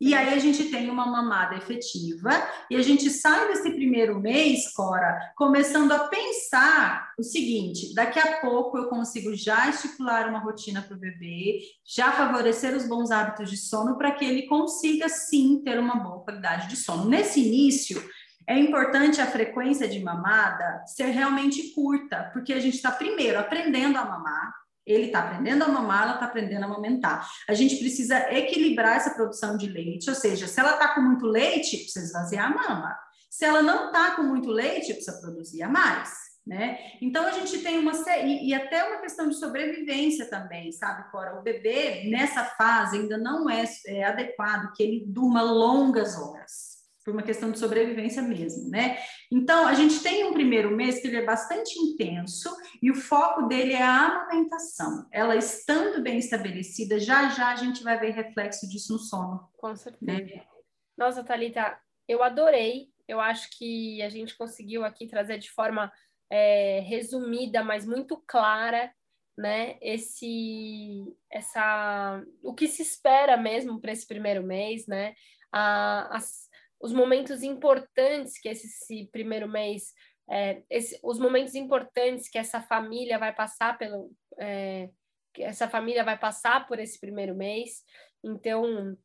E 0.00 0.14
aí 0.14 0.34
a 0.34 0.38
gente 0.38 0.70
tem 0.70 0.88
uma 0.90 1.06
mamada 1.06 1.56
efetiva 1.56 2.30
e 2.70 2.76
a 2.76 2.82
gente 2.82 3.10
sai 3.10 3.48
desse 3.48 3.70
primeiro 3.70 4.20
mês, 4.20 4.72
Cora, 4.72 5.32
começando 5.36 5.92
a 5.92 6.08
pensar 6.08 7.12
o 7.18 7.22
seguinte: 7.22 7.94
daqui 7.94 8.18
a 8.18 8.40
pouco 8.40 8.78
eu 8.78 8.88
consigo 8.88 9.34
já 9.34 9.68
estipular 9.68 10.28
uma 10.28 10.38
rotina 10.38 10.82
para 10.82 10.96
o 10.96 11.00
bebê, 11.00 11.60
já 11.84 12.12
favorecer 12.12 12.76
os 12.76 12.86
bons 12.86 13.10
hábitos 13.10 13.50
de 13.50 13.56
sono 13.56 13.96
para 13.96 14.12
que 14.12 14.24
ele 14.24 14.46
consiga 14.46 15.08
sim 15.08 15.62
ter 15.64 15.78
uma 15.78 15.96
boa 15.96 16.20
qualidade 16.20 16.68
de 16.68 16.76
sono. 16.76 17.08
Nesse 17.08 17.40
início, 17.40 18.02
é 18.48 18.58
importante 18.58 19.20
a 19.20 19.26
frequência 19.26 19.88
de 19.88 19.98
mamada 19.98 20.84
ser 20.86 21.06
realmente 21.06 21.74
curta, 21.74 22.30
porque 22.32 22.52
a 22.52 22.60
gente 22.60 22.76
está 22.76 22.92
primeiro 22.92 23.38
aprendendo 23.38 23.98
a 23.98 24.04
mamar, 24.04 24.54
ele 24.86 25.06
está 25.06 25.20
aprendendo 25.20 25.64
a 25.64 25.68
mamar, 25.68 26.04
ela 26.04 26.14
está 26.14 26.26
aprendendo 26.26 26.62
a 26.62 26.66
amamentar. 26.66 27.28
A 27.48 27.54
gente 27.54 27.76
precisa 27.76 28.32
equilibrar 28.32 28.96
essa 28.96 29.10
produção 29.10 29.56
de 29.56 29.66
leite, 29.66 30.08
ou 30.08 30.14
seja, 30.14 30.46
se 30.46 30.60
ela 30.60 30.72
está 30.72 30.94
com 30.94 31.00
muito 31.00 31.26
leite, 31.26 31.78
precisa 31.78 32.06
esvaziar 32.06 32.46
a 32.46 32.54
mama. 32.54 32.96
Se 33.28 33.44
ela 33.44 33.62
não 33.62 33.86
está 33.86 34.12
com 34.12 34.22
muito 34.22 34.48
leite, 34.48 34.94
precisa 34.94 35.20
produzir 35.20 35.62
a 35.62 35.68
mais, 35.68 36.10
né? 36.46 36.78
Então 37.02 37.26
a 37.26 37.32
gente 37.32 37.58
tem 37.58 37.78
uma 37.78 37.92
e, 38.24 38.48
e 38.48 38.54
até 38.54 38.84
uma 38.84 39.00
questão 39.00 39.28
de 39.28 39.34
sobrevivência 39.34 40.30
também, 40.30 40.70
sabe, 40.70 41.10
Cora? 41.10 41.38
O 41.38 41.42
bebê 41.42 42.08
nessa 42.08 42.44
fase 42.44 42.98
ainda 42.98 43.18
não 43.18 43.50
é, 43.50 43.64
é 43.86 44.04
adequado 44.04 44.72
que 44.74 44.82
ele 44.82 45.04
durma 45.06 45.42
longas 45.42 46.16
horas 46.16 46.76
por 47.04 47.12
uma 47.12 47.22
questão 47.22 47.52
de 47.52 47.58
sobrevivência 47.58 48.20
mesmo, 48.20 48.68
né? 48.68 48.98
Então, 49.30 49.66
a 49.66 49.74
gente 49.74 50.02
tem 50.02 50.24
um 50.24 50.32
primeiro 50.32 50.70
mês 50.70 51.00
que 51.00 51.08
ele 51.08 51.16
é 51.16 51.24
bastante 51.24 51.78
intenso 51.78 52.54
e 52.82 52.90
o 52.90 52.94
foco 52.94 53.42
dele 53.42 53.72
é 53.72 53.82
a 53.82 54.06
amamentação. 54.06 55.06
Ela 55.12 55.36
estando 55.36 56.02
bem 56.02 56.18
estabelecida, 56.18 56.98
já 56.98 57.28
já 57.28 57.52
a 57.52 57.56
gente 57.56 57.82
vai 57.82 57.98
ver 57.98 58.10
reflexo 58.10 58.68
disso 58.68 58.92
no 58.92 58.98
sono. 58.98 59.48
Com 59.56 59.74
certeza. 59.74 60.12
Né? 60.12 60.44
Nossa, 60.96 61.24
Thalita, 61.24 61.78
eu 62.08 62.22
adorei. 62.22 62.88
Eu 63.06 63.20
acho 63.20 63.48
que 63.56 64.02
a 64.02 64.08
gente 64.08 64.36
conseguiu 64.36 64.84
aqui 64.84 65.06
trazer 65.06 65.38
de 65.38 65.50
forma 65.50 65.92
é, 66.30 66.80
resumida, 66.80 67.62
mas 67.62 67.86
muito 67.86 68.22
clara, 68.26 68.92
né? 69.36 69.76
Esse, 69.80 71.04
essa, 71.30 72.22
o 72.42 72.54
que 72.54 72.66
se 72.66 72.82
espera 72.82 73.36
mesmo 73.36 73.80
para 73.80 73.92
esse 73.92 74.06
primeiro 74.06 74.42
mês, 74.42 74.86
né? 74.86 75.14
A, 75.52 76.16
as, 76.16 76.45
os 76.86 76.92
momentos 76.92 77.42
importantes 77.42 78.38
que 78.38 78.48
esse, 78.48 78.68
esse 78.68 79.08
primeiro 79.10 79.48
mês, 79.48 79.92
é, 80.30 80.62
esse, 80.70 80.96
os 81.02 81.18
momentos 81.18 81.56
importantes 81.56 82.28
que 82.28 82.38
essa 82.38 82.60
família 82.62 83.18
vai 83.18 83.34
passar 83.34 83.76
pelo, 83.76 84.12
é, 84.38 84.88
que 85.34 85.42
essa 85.42 85.68
família 85.68 86.04
vai 86.04 86.16
passar 86.16 86.64
por 86.68 86.78
esse 86.78 87.00
primeiro 87.00 87.34
mês. 87.34 87.82
Então, 88.22 88.96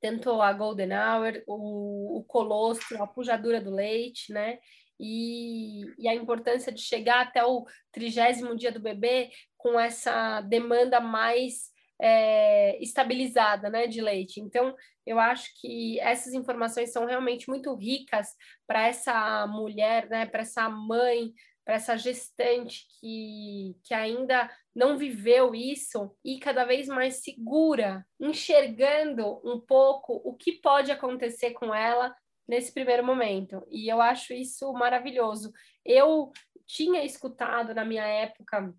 tanto 0.00 0.40
a 0.40 0.52
golden 0.54 0.90
hour, 0.94 1.42
o, 1.46 2.18
o 2.18 2.24
colostro, 2.24 3.02
a 3.02 3.06
pujadura 3.06 3.60
do 3.60 3.70
leite, 3.70 4.32
né? 4.32 4.58
E, 4.98 5.82
e, 5.98 6.08
a 6.08 6.14
importância 6.14 6.72
de 6.72 6.80
chegar 6.80 7.20
até 7.20 7.44
o 7.44 7.66
trigésimo 7.92 8.56
dia 8.56 8.72
do 8.72 8.80
bebê 8.80 9.30
com 9.56 9.78
essa 9.78 10.40
demanda 10.40 10.98
mais 10.98 11.70
é, 12.00 12.80
estabilizada 12.82 13.68
né, 13.68 13.86
de 13.86 14.00
leite. 14.00 14.40
Então, 14.40 14.74
eu 15.06 15.18
acho 15.18 15.50
que 15.60 15.98
essas 16.00 16.32
informações 16.32 16.92
são 16.92 17.06
realmente 17.06 17.48
muito 17.48 17.74
ricas 17.74 18.28
para 18.66 18.86
essa 18.86 19.46
mulher, 19.46 20.08
né, 20.08 20.26
para 20.26 20.42
essa 20.42 20.68
mãe, 20.68 21.32
para 21.64 21.74
essa 21.74 21.98
gestante 21.98 22.86
que, 22.98 23.76
que 23.84 23.92
ainda 23.92 24.50
não 24.74 24.96
viveu 24.96 25.54
isso 25.54 26.16
e 26.24 26.38
cada 26.38 26.64
vez 26.64 26.88
mais 26.88 27.22
segura, 27.22 28.06
enxergando 28.18 29.40
um 29.44 29.60
pouco 29.60 30.14
o 30.24 30.34
que 30.34 30.52
pode 30.52 30.90
acontecer 30.90 31.50
com 31.50 31.74
ela 31.74 32.14
nesse 32.48 32.72
primeiro 32.72 33.04
momento. 33.04 33.66
E 33.70 33.92
eu 33.92 34.00
acho 34.00 34.32
isso 34.32 34.72
maravilhoso. 34.72 35.52
Eu 35.84 36.32
tinha 36.66 37.04
escutado 37.04 37.74
na 37.74 37.84
minha 37.84 38.06
época 38.06 38.74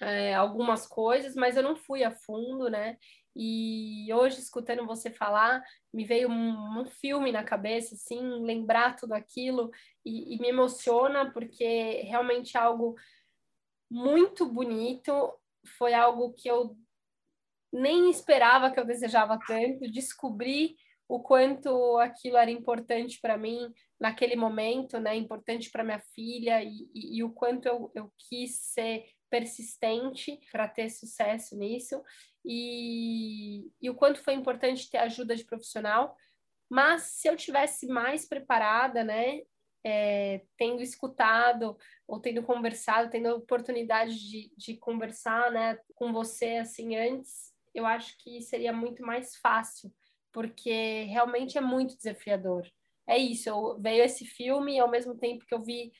é, 0.00 0.34
algumas 0.34 0.86
coisas, 0.86 1.34
mas 1.34 1.56
eu 1.56 1.62
não 1.62 1.76
fui 1.76 2.04
a 2.04 2.10
fundo, 2.10 2.68
né? 2.68 2.96
E 3.34 4.12
hoje, 4.12 4.40
escutando 4.40 4.84
você 4.86 5.10
falar, 5.10 5.62
me 5.92 6.04
veio 6.04 6.28
um, 6.28 6.80
um 6.80 6.86
filme 6.86 7.30
na 7.30 7.44
cabeça, 7.44 7.94
assim, 7.94 8.20
lembrar 8.44 8.96
tudo 8.96 9.12
aquilo 9.12 9.70
e, 10.04 10.34
e 10.34 10.40
me 10.40 10.48
emociona, 10.48 11.30
porque 11.32 12.02
realmente 12.02 12.56
é 12.56 12.60
algo 12.60 12.96
muito 13.90 14.44
bonito, 14.46 15.32
foi 15.78 15.94
algo 15.94 16.32
que 16.32 16.48
eu 16.48 16.76
nem 17.72 18.10
esperava 18.10 18.70
que 18.70 18.80
eu 18.80 18.84
desejava 18.84 19.38
tanto, 19.46 19.90
descobri 19.90 20.76
o 21.06 21.20
quanto 21.20 21.96
aquilo 21.98 22.36
era 22.36 22.50
importante 22.50 23.18
para 23.20 23.38
mim 23.38 23.72
naquele 23.98 24.36
momento, 24.36 24.98
né? 25.00 25.16
Importante 25.16 25.70
para 25.70 25.84
minha 25.84 26.00
filha 26.14 26.62
e, 26.62 26.88
e, 26.94 27.18
e, 27.18 27.24
o 27.24 27.30
quanto 27.30 27.66
eu, 27.66 27.90
eu 27.94 28.12
quis 28.28 28.58
ser 28.60 29.04
persistente 29.30 30.40
para 30.50 30.68
ter 30.68 30.88
sucesso 30.90 31.56
nisso 31.56 32.02
e, 32.44 33.70
e 33.80 33.90
o 33.90 33.94
quanto 33.94 34.22
foi 34.22 34.34
importante 34.34 34.90
ter 34.90 34.98
ajuda 34.98 35.36
de 35.36 35.44
profissional. 35.44 36.16
Mas 36.68 37.02
se 37.02 37.28
eu 37.28 37.36
tivesse 37.36 37.86
mais 37.86 38.26
preparada, 38.26 39.02
né, 39.02 39.42
é, 39.84 40.42
tendo 40.56 40.82
escutado 40.82 41.76
ou 42.06 42.20
tendo 42.20 42.42
conversado, 42.42 43.10
tendo 43.10 43.28
a 43.28 43.34
oportunidade 43.34 44.18
de, 44.18 44.52
de 44.56 44.76
conversar, 44.76 45.50
né, 45.50 45.78
com 45.94 46.12
você 46.12 46.56
assim 46.56 46.96
antes, 46.96 47.52
eu 47.74 47.86
acho 47.86 48.16
que 48.18 48.40
seria 48.42 48.72
muito 48.72 49.02
mais 49.02 49.36
fácil, 49.36 49.92
porque 50.32 51.04
realmente 51.04 51.56
é 51.56 51.60
muito 51.60 51.96
desafiador. 51.96 52.66
É 53.06 53.16
isso, 53.16 53.48
eu, 53.48 53.78
veio 53.80 54.04
esse 54.04 54.26
filme 54.26 54.78
ao 54.78 54.90
mesmo 54.90 55.16
tempo 55.16 55.46
que 55.46 55.54
eu 55.54 55.62
vi 55.62 55.90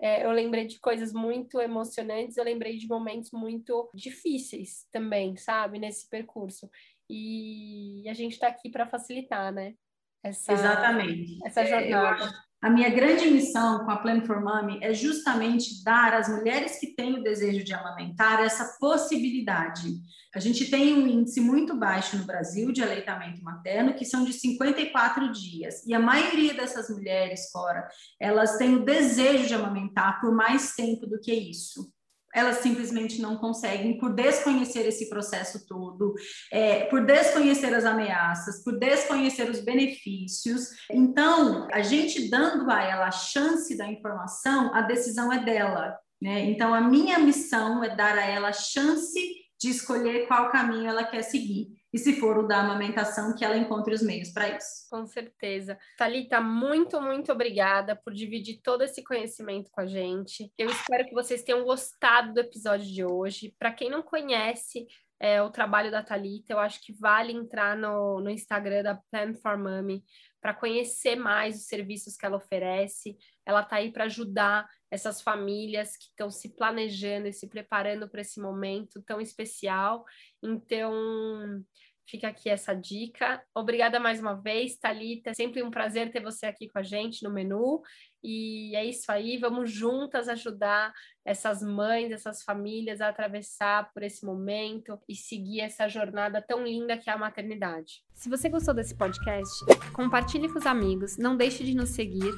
é, 0.00 0.24
eu 0.24 0.30
lembrei 0.30 0.66
de 0.66 0.78
coisas 0.78 1.12
muito 1.12 1.60
emocionantes, 1.60 2.36
eu 2.36 2.44
lembrei 2.44 2.76
de 2.76 2.86
momentos 2.86 3.30
muito 3.30 3.90
difíceis 3.94 4.86
também, 4.92 5.36
sabe, 5.36 5.78
nesse 5.78 6.08
percurso. 6.08 6.68
E 7.08 8.04
a 8.08 8.14
gente 8.14 8.32
está 8.32 8.48
aqui 8.48 8.70
para 8.70 8.86
facilitar, 8.86 9.52
né? 9.52 9.74
Essa, 10.22 10.52
Exatamente. 10.52 11.38
Essa 11.44 11.64
jornada. 11.64 12.45
A 12.62 12.70
minha 12.70 12.88
grande 12.88 13.30
missão 13.30 13.84
com 13.84 13.90
a 13.90 13.98
Plan 13.98 14.22
for 14.22 14.40
Mommy 14.40 14.78
é 14.82 14.94
justamente 14.94 15.84
dar 15.84 16.14
às 16.14 16.28
mulheres 16.28 16.80
que 16.80 16.94
têm 16.94 17.14
o 17.14 17.22
desejo 17.22 17.62
de 17.62 17.74
amamentar 17.74 18.42
essa 18.42 18.76
possibilidade. 18.80 19.88
A 20.34 20.40
gente 20.40 20.70
tem 20.70 20.94
um 20.94 21.06
índice 21.06 21.40
muito 21.40 21.76
baixo 21.76 22.16
no 22.16 22.24
Brasil 22.24 22.72
de 22.72 22.82
aleitamento 22.82 23.42
materno, 23.44 23.94
que 23.94 24.04
são 24.04 24.24
de 24.24 24.32
54 24.32 25.30
dias. 25.32 25.84
E 25.86 25.94
a 25.94 26.00
maioria 26.00 26.54
dessas 26.54 26.88
mulheres, 26.88 27.50
Cora, 27.52 27.86
elas 28.18 28.56
têm 28.56 28.74
o 28.74 28.84
desejo 28.84 29.46
de 29.46 29.54
amamentar 29.54 30.20
por 30.20 30.34
mais 30.34 30.74
tempo 30.74 31.06
do 31.06 31.20
que 31.20 31.32
isso 31.32 31.94
elas 32.36 32.58
simplesmente 32.58 33.22
não 33.22 33.38
conseguem, 33.38 33.96
por 33.96 34.12
desconhecer 34.12 34.86
esse 34.86 35.08
processo 35.08 35.66
todo, 35.66 36.14
é, 36.52 36.84
por 36.84 37.06
desconhecer 37.06 37.74
as 37.74 37.86
ameaças, 37.86 38.62
por 38.62 38.78
desconhecer 38.78 39.48
os 39.48 39.60
benefícios. 39.60 40.68
Então, 40.90 41.66
a 41.72 41.80
gente 41.80 42.28
dando 42.28 42.70
a 42.70 42.82
ela 42.82 43.06
a 43.06 43.10
chance 43.10 43.74
da 43.74 43.90
informação, 43.90 44.74
a 44.74 44.82
decisão 44.82 45.32
é 45.32 45.42
dela. 45.42 45.96
Né? 46.20 46.44
Então, 46.50 46.74
a 46.74 46.80
minha 46.82 47.18
missão 47.18 47.82
é 47.82 47.96
dar 47.96 48.18
a 48.18 48.26
ela 48.26 48.48
a 48.48 48.52
chance 48.52 49.18
de 49.58 49.70
escolher 49.70 50.26
qual 50.28 50.50
caminho 50.50 50.90
ela 50.90 51.04
quer 51.04 51.22
seguir 51.22 51.75
e 51.96 51.98
se 51.98 52.20
for 52.20 52.36
o 52.36 52.46
da 52.46 52.60
amamentação, 52.60 53.34
que 53.34 53.42
ela 53.42 53.56
encontre 53.56 53.94
os 53.94 54.02
meios 54.02 54.28
para 54.28 54.54
isso. 54.54 54.86
Com 54.90 55.06
certeza. 55.06 55.78
Thalita, 55.96 56.42
muito, 56.42 57.00
muito 57.00 57.32
obrigada 57.32 57.96
por 57.96 58.12
dividir 58.12 58.60
todo 58.62 58.82
esse 58.82 59.02
conhecimento 59.02 59.70
com 59.70 59.80
a 59.80 59.86
gente. 59.86 60.52
Eu 60.58 60.68
espero 60.68 61.06
que 61.06 61.14
vocês 61.14 61.42
tenham 61.42 61.64
gostado 61.64 62.34
do 62.34 62.40
episódio 62.40 62.86
de 62.86 63.02
hoje. 63.02 63.54
Para 63.58 63.72
quem 63.72 63.88
não 63.88 64.02
conhece 64.02 64.86
é, 65.18 65.40
o 65.40 65.48
trabalho 65.48 65.90
da 65.90 66.02
Thalita, 66.02 66.52
eu 66.52 66.58
acho 66.58 66.84
que 66.84 66.92
vale 66.92 67.32
entrar 67.32 67.74
no, 67.74 68.20
no 68.20 68.28
Instagram 68.28 68.82
da 68.82 69.00
Plan 69.10 69.32
for 69.32 69.56
Mommy 69.56 70.04
para 70.38 70.52
conhecer 70.52 71.16
mais 71.16 71.56
os 71.56 71.66
serviços 71.66 72.14
que 72.14 72.26
ela 72.26 72.36
oferece. 72.36 73.16
Ela 73.46 73.62
está 73.62 73.76
aí 73.76 73.90
para 73.90 74.04
ajudar 74.04 74.68
essas 74.90 75.20
famílias 75.20 75.96
que 75.96 76.04
estão 76.04 76.30
se 76.30 76.54
planejando 76.56 77.28
e 77.28 77.32
se 77.32 77.48
preparando 77.48 78.08
para 78.08 78.20
esse 78.20 78.40
momento 78.40 79.02
tão 79.02 79.20
especial. 79.20 80.04
Então, 80.42 81.64
Fica 82.08 82.28
aqui 82.28 82.48
essa 82.48 82.72
dica. 82.72 83.42
Obrigada 83.52 83.98
mais 83.98 84.20
uma 84.20 84.34
vez, 84.34 84.76
Thalita. 84.76 85.30
É 85.30 85.34
sempre 85.34 85.60
um 85.60 85.72
prazer 85.72 86.12
ter 86.12 86.22
você 86.22 86.46
aqui 86.46 86.68
com 86.68 86.78
a 86.78 86.82
gente 86.82 87.24
no 87.24 87.32
menu. 87.32 87.82
E 88.22 88.76
é 88.76 88.84
isso 88.84 89.10
aí, 89.10 89.36
vamos 89.38 89.72
juntas 89.72 90.28
ajudar 90.28 90.92
essas 91.24 91.62
mães, 91.62 92.12
essas 92.12 92.44
famílias 92.44 93.00
a 93.00 93.08
atravessar 93.08 93.90
por 93.92 94.04
esse 94.04 94.24
momento 94.24 94.98
e 95.08 95.16
seguir 95.16 95.60
essa 95.60 95.88
jornada 95.88 96.40
tão 96.40 96.64
linda 96.64 96.96
que 96.96 97.10
é 97.10 97.12
a 97.12 97.18
maternidade. 97.18 98.04
Se 98.14 98.28
você 98.28 98.48
gostou 98.48 98.72
desse 98.72 98.96
podcast, 98.96 99.52
compartilhe 99.92 100.48
com 100.48 100.58
os 100.58 100.66
amigos, 100.66 101.16
não 101.16 101.36
deixe 101.36 101.64
de 101.64 101.74
nos 101.74 101.90
seguir 101.90 102.32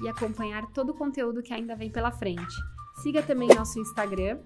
e 0.00 0.08
acompanhar 0.08 0.66
todo 0.72 0.90
o 0.90 0.94
conteúdo 0.94 1.42
que 1.42 1.52
ainda 1.52 1.76
vem 1.76 1.90
pela 1.90 2.10
frente. 2.10 2.54
Siga 3.02 3.22
também 3.22 3.48
nosso 3.48 3.78
Instagram 3.78 4.38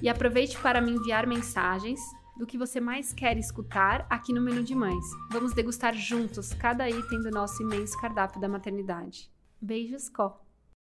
e 0.00 0.08
aproveite 0.08 0.58
para 0.58 0.80
me 0.80 0.92
enviar 0.92 1.26
mensagens 1.26 2.00
do 2.38 2.46
que 2.46 2.56
você 2.56 2.80
mais 2.80 3.12
quer 3.12 3.36
escutar 3.36 4.06
aqui 4.08 4.32
no 4.32 4.40
Menu 4.40 4.62
de 4.62 4.74
Mães. 4.74 5.04
Vamos 5.30 5.52
degustar 5.52 5.94
juntos 5.94 6.54
cada 6.54 6.88
item 6.88 7.20
do 7.20 7.30
nosso 7.30 7.62
imenso 7.62 8.00
cardápio 8.00 8.40
da 8.40 8.48
maternidade. 8.48 9.30
Beijos, 9.60 10.08
Có! 10.08 10.49